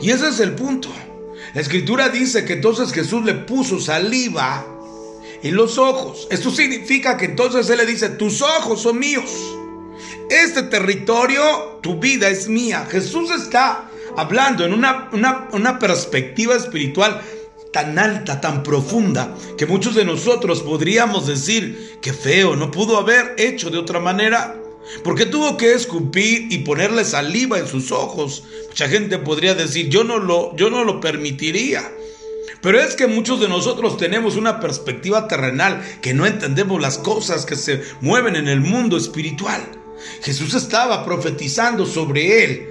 Y 0.00 0.10
ese 0.10 0.28
es 0.28 0.40
el 0.40 0.52
punto. 0.52 0.90
La 1.54 1.60
escritura 1.60 2.08
dice 2.08 2.44
que 2.44 2.54
entonces 2.54 2.92
Jesús 2.92 3.24
le 3.24 3.34
puso 3.34 3.78
saliva 3.80 4.66
en 5.42 5.56
los 5.56 5.78
ojos. 5.78 6.28
Esto 6.30 6.50
significa 6.50 7.16
que 7.16 7.26
entonces 7.26 7.68
Él 7.70 7.78
le 7.78 7.86
dice, 7.86 8.10
tus 8.10 8.42
ojos 8.42 8.82
son 8.82 8.98
míos. 8.98 9.30
Este 10.30 10.62
territorio, 10.62 11.78
tu 11.82 11.98
vida 11.98 12.28
es 12.28 12.48
mía. 12.48 12.86
Jesús 12.90 13.30
está 13.30 13.90
hablando 14.16 14.64
en 14.64 14.72
una, 14.72 15.10
una, 15.52 15.78
perspectiva 15.78 16.54
espiritual 16.54 17.20
tan 17.72 17.98
alta, 17.98 18.40
tan 18.40 18.62
profunda, 18.62 19.34
que 19.56 19.66
muchos 19.66 19.94
de 19.94 20.04
nosotros 20.04 20.62
podríamos 20.62 21.26
decir 21.26 21.98
que 22.00 22.12
feo, 22.12 22.54
no 22.56 22.70
pudo 22.70 22.98
haber 22.98 23.34
hecho 23.38 23.70
de 23.70 23.78
otra 23.78 24.00
manera. 24.00 24.58
Porque 25.04 25.26
tuvo 25.26 25.56
que 25.56 25.72
escupir 25.72 26.48
y 26.50 26.58
ponerle 26.58 27.04
saliva 27.04 27.58
en 27.58 27.68
sus 27.68 27.92
ojos. 27.92 28.42
Mucha 28.68 28.88
gente 28.88 29.18
podría 29.18 29.54
decir, 29.54 29.88
yo 29.88 30.02
no 30.02 30.18
lo, 30.18 30.54
yo 30.56 30.70
no 30.70 30.84
lo 30.84 31.00
permitiría. 31.00 31.90
Pero 32.62 32.80
es 32.80 32.94
que 32.94 33.08
muchos 33.08 33.40
de 33.40 33.48
nosotros 33.48 33.96
tenemos 33.96 34.36
una 34.36 34.60
perspectiva 34.60 35.26
terrenal 35.26 35.82
que 36.00 36.14
no 36.14 36.26
entendemos 36.26 36.80
las 36.80 36.96
cosas 36.96 37.44
que 37.44 37.56
se 37.56 37.82
mueven 38.00 38.36
en 38.36 38.46
el 38.46 38.60
mundo 38.60 38.96
espiritual. 38.96 39.60
Jesús 40.22 40.54
estaba 40.54 41.04
profetizando 41.04 41.84
sobre 41.86 42.44
él, 42.44 42.68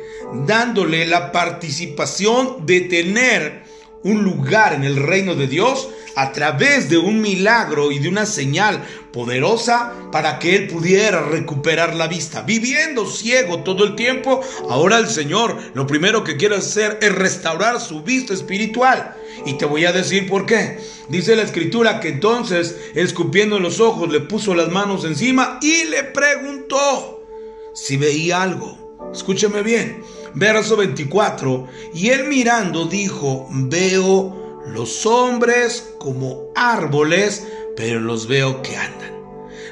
dándole 0.47 1.05
la 1.05 1.33
participación 1.33 2.65
de 2.65 2.81
tener 2.81 3.63
un 4.03 4.23
lugar 4.23 4.73
en 4.73 4.83
el 4.83 4.95
reino 4.95 5.35
de 5.35 5.47
Dios 5.47 5.89
a 6.15 6.31
través 6.31 6.89
de 6.89 6.97
un 6.97 7.21
milagro 7.21 7.91
y 7.91 7.99
de 7.99 8.09
una 8.09 8.25
señal 8.25 8.83
poderosa 9.13 9.93
para 10.11 10.39
que 10.39 10.55
él 10.55 10.67
pudiera 10.67 11.21
recuperar 11.21 11.95
la 11.95 12.07
vista. 12.07 12.41
Viviendo 12.41 13.05
ciego 13.05 13.63
todo 13.63 13.83
el 13.83 13.95
tiempo, 13.95 14.41
ahora 14.69 14.97
el 14.97 15.07
Señor 15.07 15.57
lo 15.73 15.87
primero 15.87 16.23
que 16.23 16.37
quiere 16.37 16.55
hacer 16.55 16.99
es 17.01 17.13
restaurar 17.13 17.79
su 17.79 18.01
vista 18.03 18.33
espiritual. 18.33 19.15
Y 19.45 19.53
te 19.53 19.65
voy 19.65 19.85
a 19.85 19.93
decir 19.93 20.27
por 20.27 20.45
qué. 20.45 20.79
Dice 21.09 21.35
la 21.35 21.43
escritura 21.43 21.99
que 21.99 22.09
entonces, 22.09 22.75
escupiendo 22.95 23.59
los 23.59 23.79
ojos, 23.79 24.11
le 24.11 24.19
puso 24.19 24.53
las 24.53 24.69
manos 24.69 25.05
encima 25.05 25.59
y 25.61 25.85
le 25.85 26.03
preguntó 26.03 27.25
si 27.73 27.97
veía 27.97 28.41
algo. 28.41 28.77
Escúcheme 29.11 29.63
bien. 29.63 30.03
Verso 30.33 30.77
24. 30.77 31.67
Y 31.93 32.09
él 32.09 32.27
mirando 32.27 32.85
dijo, 32.85 33.47
veo 33.51 34.63
los 34.67 35.05
hombres 35.05 35.93
como 35.99 36.51
árboles, 36.55 37.47
pero 37.75 37.99
los 37.99 38.27
veo 38.27 38.61
que 38.61 38.77
andan. 38.77 39.11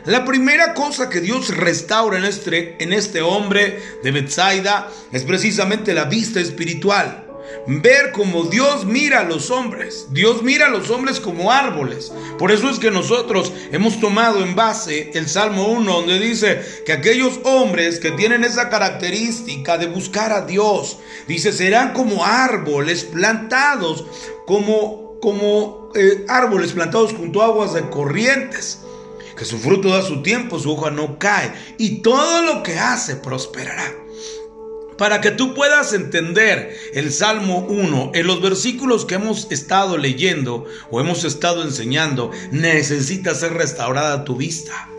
La 0.06 0.26
primera 0.26 0.74
cosa 0.74 1.10
que 1.10 1.22
Dios 1.22 1.56
restaura 1.56 2.18
en 2.18 2.26
este, 2.26 2.82
en 2.84 2.94
este 2.94 3.22
hombre 3.22 3.80
de 4.04 4.12
Bethsaida 4.12 4.90
es 5.12 5.24
precisamente 5.24 5.94
la 5.94 6.06
vista 6.06 6.40
espiritual 6.40 7.29
ver 7.68 8.12
cómo 8.12 8.44
Dios 8.46 8.86
mira 8.86 9.22
a 9.22 9.24
los 9.24 9.52
hombres. 9.52 10.08
Dios 10.12 10.42
mira 10.42 10.68
a 10.68 10.70
los 10.70 10.90
hombres 10.90 11.20
como 11.20 11.52
árboles. 11.52 12.12
Por 12.38 12.52
eso 12.52 12.70
es 12.70 12.80
que 12.80 12.92
nosotros 12.92 13.54
hemos 13.72 14.00
tomado 14.00 14.44
en 14.44 14.56
base 14.56 15.12
el 15.14 15.28
Salmo 15.28 15.68
1, 15.68 15.92
donde 15.92 16.20
dice 16.20 16.62
que 16.86 16.94
aquellos 16.94 17.40
hombres 17.44 18.00
que 18.00 18.12
tienen 18.12 18.44
esa 18.44 18.70
característica 18.70 19.78
de 19.78 19.88
buscar 19.88 20.32
a 20.32 20.46
Dios, 20.46 20.98
dice, 21.28 21.54
serán 21.54 21.94
como 21.94 22.26
árboles 22.26 23.04
plantados, 23.04 24.06
como, 24.46 25.20
como 25.22 25.92
eh, 25.96 26.26
árboles 26.28 26.74
plantados 26.74 27.14
junto 27.14 27.42
a 27.42 27.46
aguas 27.46 27.74
de 27.74 27.90
corrientes. 27.90 28.80
Que 29.38 29.46
su 29.46 29.58
fruto 29.58 29.90
da 29.90 30.02
su 30.02 30.22
tiempo, 30.22 30.60
su 30.60 30.74
hoja 30.74 30.92
no 30.92 31.18
cae, 31.18 31.54
y 31.78 32.02
todo 32.02 32.42
lo 32.42 32.62
que 32.62 32.78
hace 32.78 33.16
prosperará 33.16 33.94
para 35.00 35.22
que 35.22 35.32
tú 35.32 35.56
puedas 35.56 35.94
entender 35.94 36.78
el 36.94 37.12
Salmo 37.12 37.66
1 37.70 38.12
en 38.14 38.28
los 38.28 38.42
versículos 38.42 39.06
que 39.06 39.16
hemos 39.16 39.50
estado 39.50 39.98
leyendo 39.98 40.66
o 40.92 41.00
hemos 41.00 41.24
estado 41.24 41.64
enseñando, 41.64 42.32
necesita 42.52 43.34
ser 43.34 43.54
restaurada 43.54 44.26
tu 44.26 44.36
vista. 44.36 44.90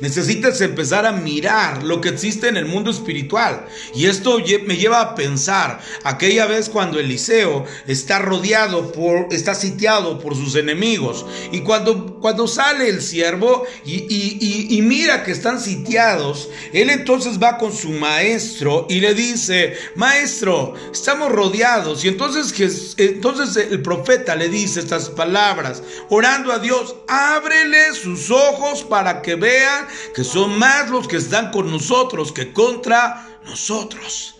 Necesitas 0.00 0.60
empezar 0.60 1.06
a 1.06 1.12
mirar 1.12 1.82
lo 1.82 2.00
que 2.00 2.10
existe 2.10 2.48
en 2.48 2.56
el 2.56 2.66
mundo 2.66 2.90
espiritual. 2.90 3.66
Y 3.94 4.06
esto 4.06 4.38
me 4.66 4.76
lleva 4.76 5.00
a 5.00 5.14
pensar 5.14 5.80
aquella 6.04 6.46
vez 6.46 6.68
cuando 6.68 7.00
Eliseo 7.00 7.64
está 7.86 8.18
rodeado 8.18 8.92
por, 8.92 9.32
está 9.32 9.54
sitiado 9.54 10.18
por 10.18 10.34
sus 10.36 10.54
enemigos. 10.54 11.26
Y 11.52 11.60
cuando, 11.60 12.18
cuando 12.20 12.46
sale 12.46 12.88
el 12.88 13.02
siervo 13.02 13.64
y, 13.84 14.76
y 14.76 14.82
mira 14.82 15.24
que 15.24 15.32
están 15.32 15.60
sitiados, 15.60 16.48
él 16.72 16.90
entonces 16.90 17.42
va 17.42 17.58
con 17.58 17.74
su 17.74 17.90
maestro 17.90 18.86
y 18.88 19.00
le 19.00 19.14
dice, 19.14 19.76
maestro, 19.96 20.74
estamos 20.92 21.32
rodeados. 21.32 22.04
Y 22.04 22.08
entonces, 22.08 22.94
entonces 22.98 23.56
el 23.70 23.82
profeta 23.82 24.36
le 24.36 24.48
dice 24.48 24.80
estas 24.80 25.08
palabras, 25.10 25.82
orando 26.08 26.52
a 26.52 26.58
Dios, 26.58 26.94
ábrele 27.08 27.92
sus 27.94 28.30
ojos 28.30 28.84
para 28.84 29.22
que 29.22 29.34
vean 29.34 29.87
que 30.14 30.24
son 30.24 30.58
más 30.58 30.90
los 30.90 31.08
que 31.08 31.16
están 31.16 31.50
con 31.50 31.70
nosotros 31.70 32.32
que 32.32 32.52
contra 32.52 33.40
nosotros. 33.44 34.34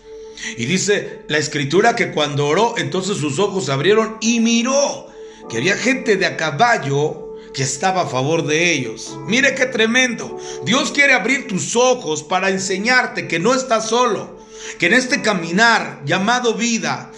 Y 0.57 0.65
dice 0.65 1.23
la 1.27 1.37
escritura 1.37 1.95
que 1.95 2.11
cuando 2.11 2.47
oró, 2.47 2.75
entonces 2.77 3.17
sus 3.17 3.39
ojos 3.39 3.65
se 3.65 3.71
abrieron 3.71 4.17
y 4.21 4.39
miró 4.39 5.07
que 5.49 5.57
había 5.57 5.75
gente 5.75 6.15
de 6.15 6.25
a 6.25 6.37
caballo 6.37 7.35
que 7.53 7.63
estaba 7.63 8.03
a 8.03 8.07
favor 8.07 8.45
de 8.45 8.71
ellos. 8.71 9.17
Mire 9.25 9.55
qué 9.55 9.65
tremendo. 9.65 10.37
Dios 10.65 10.91
quiere 10.91 11.13
abrir 11.13 11.47
tus 11.47 11.75
ojos 11.75 12.23
para 12.23 12.49
enseñarte 12.49 13.27
que 13.27 13.39
no 13.39 13.53
estás 13.53 13.89
solo, 13.89 14.39
que 14.77 14.85
en 14.85 14.93
este 14.93 15.21
caminar 15.21 16.01
llamado 16.05 16.53
vida, 16.53 17.11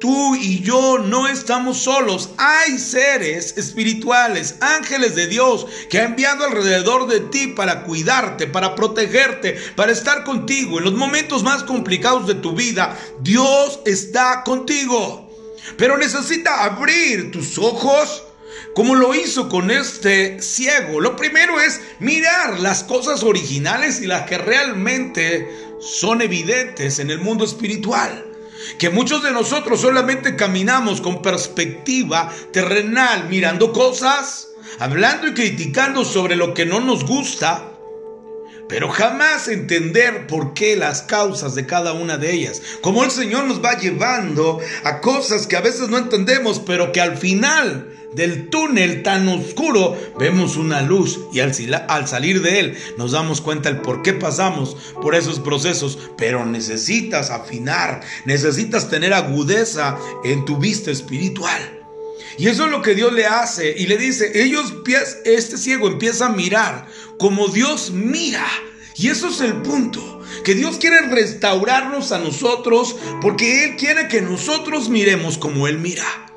tú 0.00 0.34
y 0.34 0.60
yo 0.62 0.98
no 0.98 1.28
estamos 1.28 1.78
solos. 1.78 2.30
Hay 2.38 2.78
seres 2.78 3.56
espirituales, 3.56 4.56
ángeles 4.60 5.14
de 5.14 5.28
Dios, 5.28 5.66
que 5.88 6.00
ha 6.00 6.04
enviado 6.04 6.44
alrededor 6.44 7.06
de 7.06 7.20
ti 7.20 7.48
para 7.48 7.84
cuidarte, 7.84 8.48
para 8.48 8.74
protegerte, 8.74 9.56
para 9.76 9.92
estar 9.92 10.24
contigo. 10.24 10.78
En 10.78 10.84
los 10.84 10.94
momentos 10.94 11.44
más 11.44 11.62
complicados 11.62 12.26
de 12.26 12.34
tu 12.34 12.52
vida, 12.52 12.98
Dios 13.20 13.80
está 13.84 14.42
contigo. 14.42 15.30
Pero 15.76 15.98
necesita 15.98 16.64
abrir 16.64 17.30
tus 17.30 17.58
ojos 17.58 18.24
como 18.74 18.94
lo 18.94 19.14
hizo 19.14 19.48
con 19.48 19.70
este 19.70 20.40
ciego. 20.40 21.00
Lo 21.00 21.14
primero 21.14 21.60
es 21.60 21.80
mirar 21.98 22.58
las 22.60 22.82
cosas 22.84 23.22
originales 23.22 24.00
y 24.00 24.06
las 24.06 24.22
que 24.22 24.38
realmente 24.38 25.48
son 25.80 26.22
evidentes 26.22 26.98
en 26.98 27.10
el 27.10 27.18
mundo 27.18 27.44
espiritual. 27.44 28.29
Que 28.78 28.90
muchos 28.90 29.22
de 29.22 29.32
nosotros 29.32 29.80
solamente 29.80 30.36
caminamos 30.36 31.00
con 31.00 31.22
perspectiva 31.22 32.32
terrenal, 32.52 33.28
mirando 33.28 33.72
cosas, 33.72 34.48
hablando 34.78 35.28
y 35.28 35.34
criticando 35.34 36.04
sobre 36.04 36.36
lo 36.36 36.54
que 36.54 36.66
no 36.66 36.80
nos 36.80 37.04
gusta, 37.04 37.70
pero 38.68 38.88
jamás 38.88 39.48
entender 39.48 40.28
por 40.28 40.54
qué 40.54 40.76
las 40.76 41.02
causas 41.02 41.54
de 41.56 41.66
cada 41.66 41.92
una 41.92 42.16
de 42.18 42.32
ellas. 42.32 42.62
Como 42.80 43.02
el 43.02 43.10
Señor 43.10 43.44
nos 43.44 43.62
va 43.62 43.76
llevando 43.76 44.60
a 44.84 45.00
cosas 45.00 45.48
que 45.48 45.56
a 45.56 45.60
veces 45.60 45.88
no 45.88 45.98
entendemos, 45.98 46.60
pero 46.60 46.92
que 46.92 47.00
al 47.00 47.16
final 47.16 47.99
del 48.14 48.48
túnel 48.48 49.02
tan 49.02 49.28
oscuro 49.28 49.96
vemos 50.18 50.56
una 50.56 50.82
luz 50.82 51.20
y 51.32 51.40
al, 51.40 51.52
al, 51.88 52.08
salir 52.08 52.42
de 52.42 52.60
él 52.60 52.76
nos 52.98 53.12
damos 53.12 53.40
cuenta 53.40 53.68
el 53.68 53.80
por 53.80 54.02
qué 54.02 54.12
pasamos 54.12 54.76
por 55.00 55.14
esos 55.14 55.38
procesos, 55.38 55.98
pero 56.16 56.44
necesitas 56.44 57.30
afinar, 57.30 58.00
necesitas 58.24 58.90
tener 58.90 59.14
agudeza 59.14 59.96
en 60.24 60.44
tu 60.44 60.56
vista 60.56 60.90
espiritual. 60.90 61.78
Y 62.38 62.48
eso 62.48 62.64
es 62.64 62.70
lo 62.70 62.82
que 62.82 62.94
Dios 62.94 63.12
le 63.12 63.26
hace 63.26 63.74
y 63.76 63.86
le 63.86 63.98
dice, 63.98 64.42
ellos, 64.42 64.72
este 65.24 65.58
ciego 65.58 65.88
empieza 65.88 66.26
a 66.26 66.32
mirar 66.32 66.86
como 67.18 67.48
Dios 67.48 67.90
mira. 67.90 68.46
Y 68.96 69.08
eso 69.08 69.28
es 69.28 69.40
el 69.40 69.62
punto, 69.62 70.22
que 70.44 70.54
Dios 70.54 70.78
quiere 70.78 71.02
restaurarnos 71.02 72.12
a 72.12 72.18
nosotros 72.18 72.96
porque 73.20 73.64
Él 73.64 73.76
quiere 73.76 74.08
que 74.08 74.20
nosotros 74.20 74.88
miremos 74.88 75.38
como 75.38 75.68
Él 75.68 75.78
mira. 75.78 76.29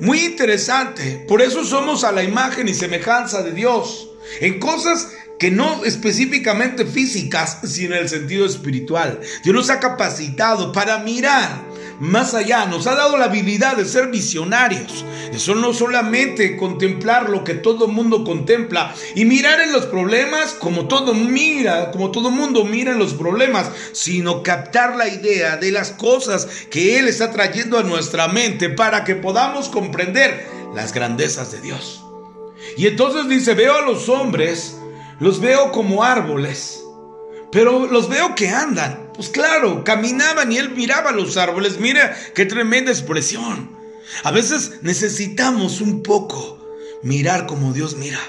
Muy 0.00 0.20
interesante, 0.20 1.24
por 1.28 1.42
eso 1.42 1.64
somos 1.64 2.04
a 2.04 2.12
la 2.12 2.22
imagen 2.22 2.68
y 2.68 2.74
semejanza 2.74 3.42
de 3.42 3.52
Dios, 3.52 4.08
en 4.40 4.58
cosas 4.58 5.08
que 5.38 5.50
no 5.50 5.84
específicamente 5.84 6.84
físicas, 6.84 7.58
sino 7.64 7.94
en 7.94 8.02
el 8.02 8.08
sentido 8.08 8.46
espiritual. 8.46 9.20
Dios 9.42 9.54
nos 9.54 9.70
ha 9.70 9.80
capacitado 9.80 10.72
para 10.72 10.98
mirar 10.98 11.64
más 12.00 12.32
allá, 12.34 12.64
nos 12.66 12.86
ha 12.86 12.94
dado 12.94 13.18
la 13.18 13.26
habilidad 13.26 13.76
de 13.76 13.84
ser 13.84 14.08
visionarios. 14.08 15.04
Eso 15.32 15.54
no 15.54 15.72
solamente 15.74 16.56
contemplar 16.56 17.28
lo 17.28 17.44
que 17.44 17.54
todo 17.54 17.88
mundo 17.88 18.24
contempla 18.24 18.94
y 19.14 19.26
mirar 19.26 19.60
en 19.60 19.72
los 19.72 19.86
problemas 19.86 20.54
como 20.54 20.88
todo 20.88 21.14
mira, 21.14 21.90
como 21.90 22.10
todo 22.10 22.30
mundo 22.30 22.64
mira 22.64 22.92
en 22.92 22.98
los 22.98 23.14
problemas, 23.14 23.70
sino 23.92 24.42
captar 24.42 24.96
la 24.96 25.08
idea 25.08 25.58
de 25.58 25.70
las 25.70 25.90
cosas 25.90 26.48
que 26.70 26.98
Él 26.98 27.06
está 27.06 27.30
trayendo 27.30 27.78
a 27.78 27.82
nuestra 27.82 28.28
mente 28.28 28.70
para 28.70 29.04
que 29.04 29.14
podamos 29.14 29.68
comprender 29.68 30.48
las 30.74 30.92
grandezas 30.94 31.52
de 31.52 31.60
Dios. 31.60 32.02
Y 32.76 32.86
entonces 32.86 33.28
dice, 33.28 33.54
veo 33.54 33.74
a 33.74 33.82
los 33.82 34.08
hombres, 34.08 34.78
los 35.18 35.40
veo 35.40 35.70
como 35.70 36.02
árboles, 36.02 36.79
pero 37.52 37.86
los 37.86 38.08
veo 38.08 38.34
que 38.34 38.48
andan. 38.48 39.10
Pues 39.14 39.28
claro, 39.28 39.84
caminaban 39.84 40.50
y 40.52 40.58
él 40.58 40.70
miraba 40.70 41.12
los 41.12 41.36
árboles. 41.36 41.78
Mira 41.78 42.16
qué 42.34 42.46
tremenda 42.46 42.90
expresión. 42.90 43.70
A 44.24 44.30
veces 44.30 44.78
necesitamos 44.82 45.80
un 45.80 46.02
poco 46.02 46.58
mirar 47.02 47.46
como 47.46 47.72
Dios 47.72 47.96
mira. 47.96 48.20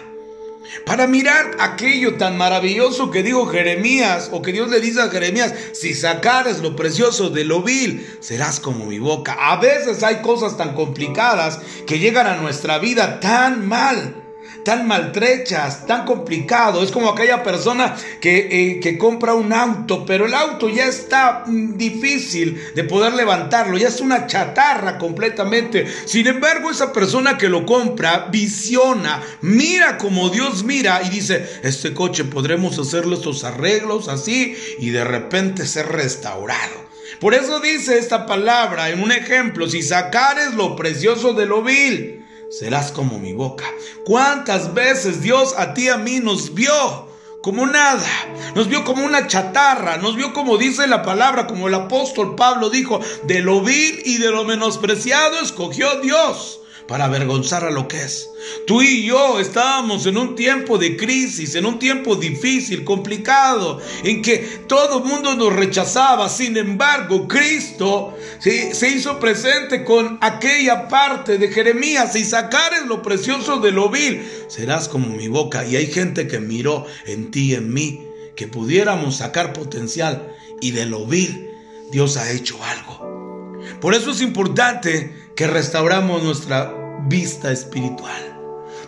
Para 0.85 1.05
mirar 1.05 1.57
aquello 1.59 2.15
tan 2.15 2.37
maravilloso 2.37 3.11
que 3.11 3.23
dijo 3.23 3.45
Jeremías, 3.45 4.29
o 4.31 4.41
que 4.41 4.53
Dios 4.53 4.69
le 4.69 4.79
dice 4.79 5.01
a 5.01 5.09
Jeremías, 5.09 5.53
si 5.73 5.93
sacares 5.93 6.59
lo 6.59 6.77
precioso 6.77 7.29
de 7.29 7.43
lo 7.43 7.61
vil, 7.61 8.07
serás 8.21 8.59
como 8.61 8.85
mi 8.85 8.97
boca. 8.97 9.33
A 9.37 9.57
veces 9.57 10.01
hay 10.01 10.21
cosas 10.21 10.57
tan 10.57 10.73
complicadas 10.73 11.59
que 11.85 11.99
llegan 11.99 12.25
a 12.25 12.37
nuestra 12.37 12.79
vida 12.79 13.19
tan 13.19 13.67
mal 13.67 14.20
tan 14.63 14.87
maltrechas, 14.87 15.85
tan 15.87 16.05
complicado. 16.05 16.83
Es 16.83 16.91
como 16.91 17.09
aquella 17.09 17.43
persona 17.43 17.95
que, 18.19 18.47
eh, 18.51 18.79
que 18.79 18.97
compra 18.97 19.33
un 19.33 19.53
auto, 19.53 20.05
pero 20.05 20.25
el 20.25 20.33
auto 20.33 20.69
ya 20.69 20.85
está 20.85 21.43
mm, 21.45 21.77
difícil 21.77 22.61
de 22.75 22.83
poder 22.83 23.13
levantarlo, 23.13 23.77
ya 23.77 23.87
es 23.87 24.01
una 24.01 24.27
chatarra 24.27 24.97
completamente. 24.97 25.85
Sin 26.05 26.27
embargo, 26.27 26.71
esa 26.71 26.93
persona 26.93 27.37
que 27.37 27.49
lo 27.49 27.65
compra 27.65 28.27
visiona, 28.31 29.21
mira 29.41 29.97
como 29.97 30.29
Dios 30.29 30.63
mira 30.63 31.01
y 31.03 31.09
dice, 31.09 31.47
este 31.63 31.93
coche 31.93 32.23
podremos 32.23 32.77
hacerle 32.79 33.15
estos 33.15 33.43
arreglos 33.43 34.07
así 34.07 34.55
y 34.79 34.89
de 34.89 35.03
repente 35.03 35.65
ser 35.65 35.87
restaurado. 35.87 36.91
Por 37.19 37.35
eso 37.35 37.59
dice 37.59 37.99
esta 37.99 38.25
palabra 38.25 38.89
en 38.89 39.03
un 39.03 39.11
ejemplo, 39.11 39.69
si 39.69 39.83
sacares 39.83 40.55
lo 40.55 40.75
precioso 40.75 41.33
de 41.33 41.45
lo 41.45 41.61
vil, 41.61 42.20
serás 42.51 42.91
como 42.91 43.17
mi 43.17 43.33
boca. 43.33 43.65
¿Cuántas 44.05 44.73
veces 44.73 45.21
Dios 45.21 45.55
a 45.57 45.73
ti 45.73 45.89
a 45.89 45.97
mí 45.97 46.19
nos 46.19 46.53
vio? 46.53 47.09
Como 47.41 47.65
nada, 47.65 48.07
nos 48.53 48.67
vio 48.67 48.83
como 48.83 49.03
una 49.03 49.25
chatarra, 49.25 49.97
nos 49.97 50.15
vio 50.15 50.31
como 50.31 50.59
dice 50.59 50.85
la 50.85 51.01
palabra, 51.01 51.47
como 51.47 51.67
el 51.67 51.73
apóstol 51.73 52.35
Pablo 52.35 52.69
dijo, 52.69 52.99
de 53.23 53.39
lo 53.39 53.61
vil 53.61 53.99
y 54.05 54.19
de 54.19 54.29
lo 54.29 54.43
menospreciado 54.43 55.39
escogió 55.39 56.01
Dios 56.01 56.60
para 56.91 57.05
avergonzar 57.05 57.63
a 57.63 57.71
lo 57.71 57.87
que 57.87 58.03
es. 58.03 58.31
Tú 58.67 58.81
y 58.81 59.05
yo 59.05 59.39
estábamos 59.39 60.05
en 60.07 60.17
un 60.17 60.35
tiempo 60.35 60.77
de 60.77 60.97
crisis, 60.97 61.55
en 61.55 61.65
un 61.65 61.79
tiempo 61.79 62.17
difícil, 62.17 62.83
complicado, 62.83 63.79
en 64.03 64.21
que 64.21 64.39
todo 64.67 64.97
el 64.97 65.05
mundo 65.05 65.33
nos 65.35 65.55
rechazaba. 65.55 66.27
Sin 66.27 66.57
embargo, 66.57 67.29
Cristo 67.29 68.17
se 68.41 68.89
hizo 68.89 69.19
presente 69.21 69.85
con 69.85 70.17
aquella 70.19 70.89
parte 70.89 71.37
de 71.37 71.47
Jeremías 71.47 72.13
y 72.17 72.25
sacares 72.25 72.85
lo 72.85 73.01
precioso 73.01 73.61
de 73.61 73.71
lo 73.71 73.87
vil. 73.87 74.29
Serás 74.49 74.89
como 74.89 75.15
mi 75.15 75.29
boca. 75.29 75.65
Y 75.65 75.77
hay 75.77 75.87
gente 75.87 76.27
que 76.27 76.41
miró 76.41 76.85
en 77.05 77.31
ti 77.31 77.51
y 77.51 77.53
en 77.53 77.73
mí 77.73 78.05
que 78.35 78.47
pudiéramos 78.47 79.15
sacar 79.15 79.53
potencial 79.53 80.35
y 80.59 80.71
de 80.71 80.87
lo 80.87 81.05
vil 81.05 81.47
Dios 81.89 82.17
ha 82.17 82.29
hecho 82.31 82.61
algo. 82.61 83.55
Por 83.79 83.93
eso 83.95 84.11
es 84.11 84.19
importante 84.19 85.31
que 85.37 85.47
restauramos 85.47 86.21
nuestra 86.21 86.80
vista 87.07 87.51
espiritual. 87.51 88.37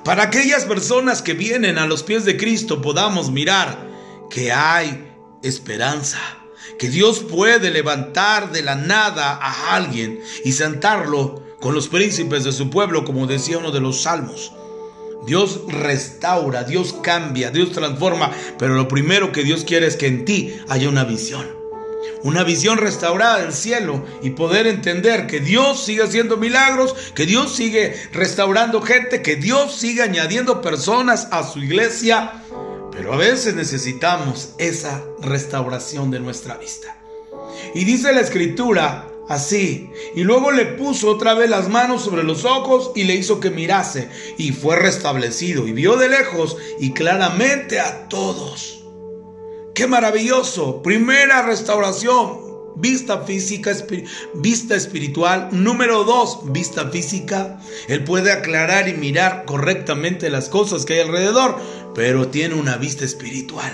Para 0.03 0.23
aquellas 0.23 0.65
personas 0.65 1.21
que 1.21 1.33
vienen 1.33 1.77
a 1.77 1.87
los 1.87 2.03
pies 2.03 2.25
de 2.25 2.37
Cristo 2.37 2.81
podamos 2.81 3.31
mirar 3.31 3.87
que 4.29 4.51
hay 4.51 5.11
esperanza, 5.41 6.19
que 6.77 6.89
Dios 6.89 7.19
puede 7.19 7.71
levantar 7.71 8.51
de 8.51 8.61
la 8.61 8.75
nada 8.75 9.39
a 9.41 9.75
alguien 9.75 10.19
y 10.43 10.51
sentarlo 10.51 11.43
con 11.59 11.73
los 11.73 11.87
príncipes 11.87 12.43
de 12.43 12.51
su 12.51 12.69
pueblo, 12.69 13.05
como 13.05 13.27
decía 13.27 13.57
uno 13.57 13.71
de 13.71 13.79
los 13.79 14.01
salmos. 14.01 14.51
Dios 15.25 15.61
restaura, 15.69 16.65
Dios 16.65 16.93
cambia, 17.01 17.49
Dios 17.49 17.71
transforma, 17.71 18.31
pero 18.59 18.73
lo 18.73 18.89
primero 18.89 19.31
que 19.31 19.43
Dios 19.43 19.63
quiere 19.63 19.87
es 19.87 19.95
que 19.95 20.07
en 20.07 20.25
ti 20.25 20.53
haya 20.67 20.89
una 20.89 21.05
visión 21.05 21.62
una 22.23 22.43
visión 22.43 22.77
restaurada 22.77 23.39
del 23.41 23.53
cielo 23.53 24.05
y 24.21 24.31
poder 24.31 24.67
entender 24.67 25.27
que 25.27 25.39
Dios 25.39 25.83
sigue 25.83 26.03
haciendo 26.03 26.37
milagros, 26.37 26.95
que 27.15 27.25
Dios 27.25 27.55
sigue 27.55 27.95
restaurando 28.11 28.81
gente, 28.81 29.21
que 29.21 29.35
Dios 29.35 29.75
sigue 29.75 30.01
añadiendo 30.01 30.61
personas 30.61 31.27
a 31.31 31.43
su 31.43 31.59
iglesia. 31.59 32.43
Pero 32.91 33.13
a 33.13 33.17
veces 33.17 33.55
necesitamos 33.55 34.53
esa 34.57 35.03
restauración 35.21 36.11
de 36.11 36.19
nuestra 36.19 36.57
vista. 36.57 36.95
Y 37.73 37.85
dice 37.85 38.13
la 38.13 38.21
escritura 38.21 39.09
así, 39.29 39.89
y 40.15 40.23
luego 40.23 40.51
le 40.51 40.65
puso 40.65 41.09
otra 41.09 41.33
vez 41.33 41.49
las 41.49 41.69
manos 41.69 42.03
sobre 42.03 42.23
los 42.23 42.45
ojos 42.45 42.91
y 42.95 43.03
le 43.03 43.15
hizo 43.15 43.39
que 43.39 43.49
mirase, 43.49 44.09
y 44.37 44.51
fue 44.51 44.75
restablecido, 44.75 45.67
y 45.67 45.71
vio 45.71 45.95
de 45.95 46.09
lejos 46.09 46.57
y 46.79 46.91
claramente 46.91 47.79
a 47.79 48.07
todos. 48.09 48.82
Qué 49.73 49.87
maravilloso. 49.87 50.83
Primera 50.83 51.41
restauración. 51.41 52.53
Vista 52.75 53.21
física, 53.21 53.71
vista 54.35 54.75
espiritual. 54.75 55.49
Número 55.51 56.03
dos, 56.03 56.51
vista 56.51 56.89
física. 56.89 57.59
Él 57.87 58.03
puede 58.03 58.31
aclarar 58.31 58.87
y 58.87 58.93
mirar 58.93 59.45
correctamente 59.45 60.29
las 60.29 60.49
cosas 60.49 60.85
que 60.85 60.93
hay 60.93 60.99
alrededor, 61.01 61.57
pero 61.95 62.27
tiene 62.27 62.55
una 62.55 62.77
vista 62.77 63.05
espiritual. 63.05 63.71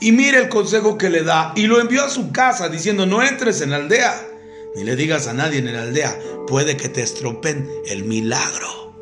Y 0.00 0.12
mire 0.12 0.38
el 0.38 0.48
consejo 0.48 0.96
que 0.98 1.10
le 1.10 1.22
da. 1.22 1.52
Y 1.54 1.66
lo 1.66 1.80
envió 1.80 2.04
a 2.04 2.10
su 2.10 2.30
casa 2.32 2.68
diciendo, 2.68 3.06
no 3.06 3.22
entres 3.22 3.60
en 3.60 3.70
la 3.70 3.76
aldea, 3.76 4.28
ni 4.74 4.84
le 4.84 4.96
digas 4.96 5.26
a 5.26 5.34
nadie 5.34 5.58
en 5.58 5.72
la 5.72 5.82
aldea, 5.82 6.18
puede 6.46 6.76
que 6.76 6.88
te 6.88 7.02
estropen 7.02 7.70
el 7.86 8.04
milagro. 8.04 8.92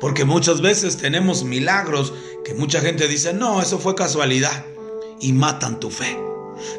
Porque 0.00 0.24
muchas 0.24 0.60
veces 0.60 0.96
tenemos 0.96 1.44
milagros 1.44 2.12
que 2.44 2.54
mucha 2.54 2.80
gente 2.80 3.06
dice, 3.08 3.32
no, 3.32 3.62
eso 3.62 3.78
fue 3.78 3.94
casualidad. 3.94 4.64
Y 5.22 5.32
matan 5.32 5.80
tu 5.80 5.90
fe. 5.90 6.18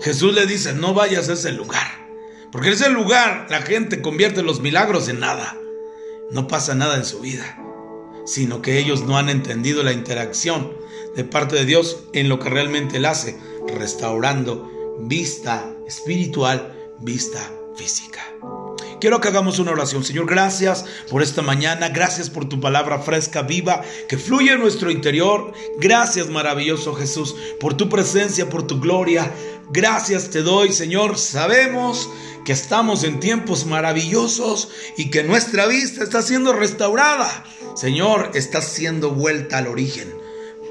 Jesús 0.02 0.36
le 0.36 0.46
dice, 0.46 0.74
no 0.74 0.94
vayas 0.94 1.30
a 1.30 1.34
ese 1.34 1.52
lugar. 1.52 1.88
Porque 2.52 2.68
en 2.68 2.74
ese 2.76 2.90
lugar 2.90 3.48
la 3.50 3.64
gente 3.64 4.04
convierte 4.04 4.44
los 4.44 4.62
milagros 4.62 5.10
en 5.10 5.20
nada. 5.20 5.58
No 6.30 6.48
pasa 6.48 6.76
nada 6.76 6.98
en 6.98 7.06
su 7.06 7.20
vida. 7.20 7.58
Sino 8.26 8.62
que 8.62 8.78
ellos 8.78 9.04
no 9.04 9.18
han 9.18 9.30
entendido 9.30 9.82
la 9.82 9.92
interacción 9.92 10.72
de 11.16 11.24
parte 11.24 11.56
de 11.56 11.66
Dios 11.66 12.04
en 12.14 12.30
lo 12.30 12.38
que 12.38 12.50
realmente 12.50 12.98
Él 12.98 13.06
hace. 13.06 13.40
Restaurando 13.76 14.70
vista 15.00 15.74
espiritual, 15.88 16.96
vista 17.00 17.40
física. 17.76 18.22
Quiero 19.04 19.20
que 19.20 19.28
hagamos 19.28 19.60
una 19.60 19.72
oración. 19.72 20.06
Señor, 20.06 20.28
gracias 20.28 20.86
por 21.10 21.22
esta 21.22 21.42
mañana. 21.42 21.90
Gracias 21.90 22.30
por 22.30 22.48
tu 22.48 22.62
palabra 22.62 23.00
fresca, 23.00 23.42
viva, 23.42 23.82
que 24.08 24.18
fluye 24.18 24.54
en 24.54 24.62
nuestro 24.62 24.90
interior. 24.90 25.52
Gracias, 25.78 26.30
maravilloso 26.30 26.96
Jesús, 26.96 27.36
por 27.60 27.74
tu 27.74 27.90
presencia, 27.90 28.50
por 28.50 28.66
tu 28.66 28.80
gloria. 28.80 29.30
Gracias 29.74 30.30
te 30.30 30.42
doy, 30.42 30.72
Señor. 30.72 31.18
Sabemos 31.18 32.10
que 32.46 32.54
estamos 32.54 33.04
en 33.04 33.20
tiempos 33.20 33.66
maravillosos 33.66 34.70
y 34.96 35.10
que 35.10 35.24
nuestra 35.24 35.66
vista 35.66 36.02
está 36.02 36.22
siendo 36.22 36.54
restaurada. 36.54 37.44
Señor, 37.76 38.32
está 38.36 38.62
siendo 38.62 39.10
vuelta 39.12 39.58
al 39.58 39.68
origen. 39.68 40.23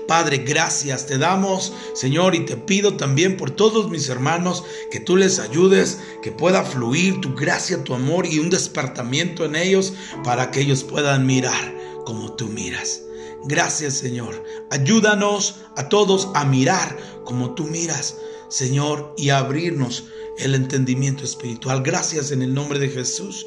Padre, 0.07 0.39
gracias 0.39 1.07
te 1.07 1.19
damos, 1.19 1.73
Señor, 1.95 2.35
y 2.35 2.45
te 2.45 2.57
pido 2.57 2.97
también 2.97 3.37
por 3.37 3.51
todos 3.51 3.91
mis 3.91 4.09
hermanos 4.09 4.65
que 4.91 5.01
tú 5.01 5.17
les 5.17 5.39
ayudes, 5.39 6.01
que 6.23 6.33
pueda 6.33 6.65
fluir 6.65 7.21
tu 7.21 7.35
gracia, 7.35 7.85
tu 7.85 7.95
amor 7.95 8.27
y 8.27 8.39
un 8.39 8.51
despertamiento 8.51 9.45
en 9.45 9.57
ellos 9.57 9.95
para 10.25 10.51
que 10.51 10.61
ellos 10.61 10.85
puedan 10.85 11.27
mirar 11.27 11.75
como 12.05 12.35
tú 12.35 12.47
miras. 12.49 13.03
Gracias, 13.45 13.95
Señor. 13.95 14.43
Ayúdanos 14.71 15.57
a 15.77 15.89
todos 15.89 16.29
a 16.35 16.45
mirar 16.45 16.97
como 17.25 17.55
tú 17.55 17.65
miras, 17.65 18.17
Señor, 18.49 19.15
y 19.17 19.31
a 19.31 19.39
abrirnos 19.39 20.05
el 20.39 20.55
entendimiento 20.55 21.25
espiritual. 21.25 21.83
Gracias 21.83 22.31
en 22.31 22.43
el 22.43 22.55
nombre 22.55 22.79
de 22.79 22.89
Jesús. 22.89 23.47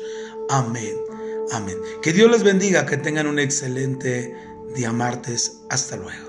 Amén. 0.50 0.96
Amén. 1.52 1.78
Que 2.02 2.14
Dios 2.14 2.30
les 2.30 2.44
bendiga, 2.44 2.86
que 2.86 2.98
tengan 2.98 3.28
un 3.28 3.40
excelente 3.40 4.36
día 4.76 4.92
martes. 4.92 5.62
Hasta 5.70 5.96
luego. 5.96 6.25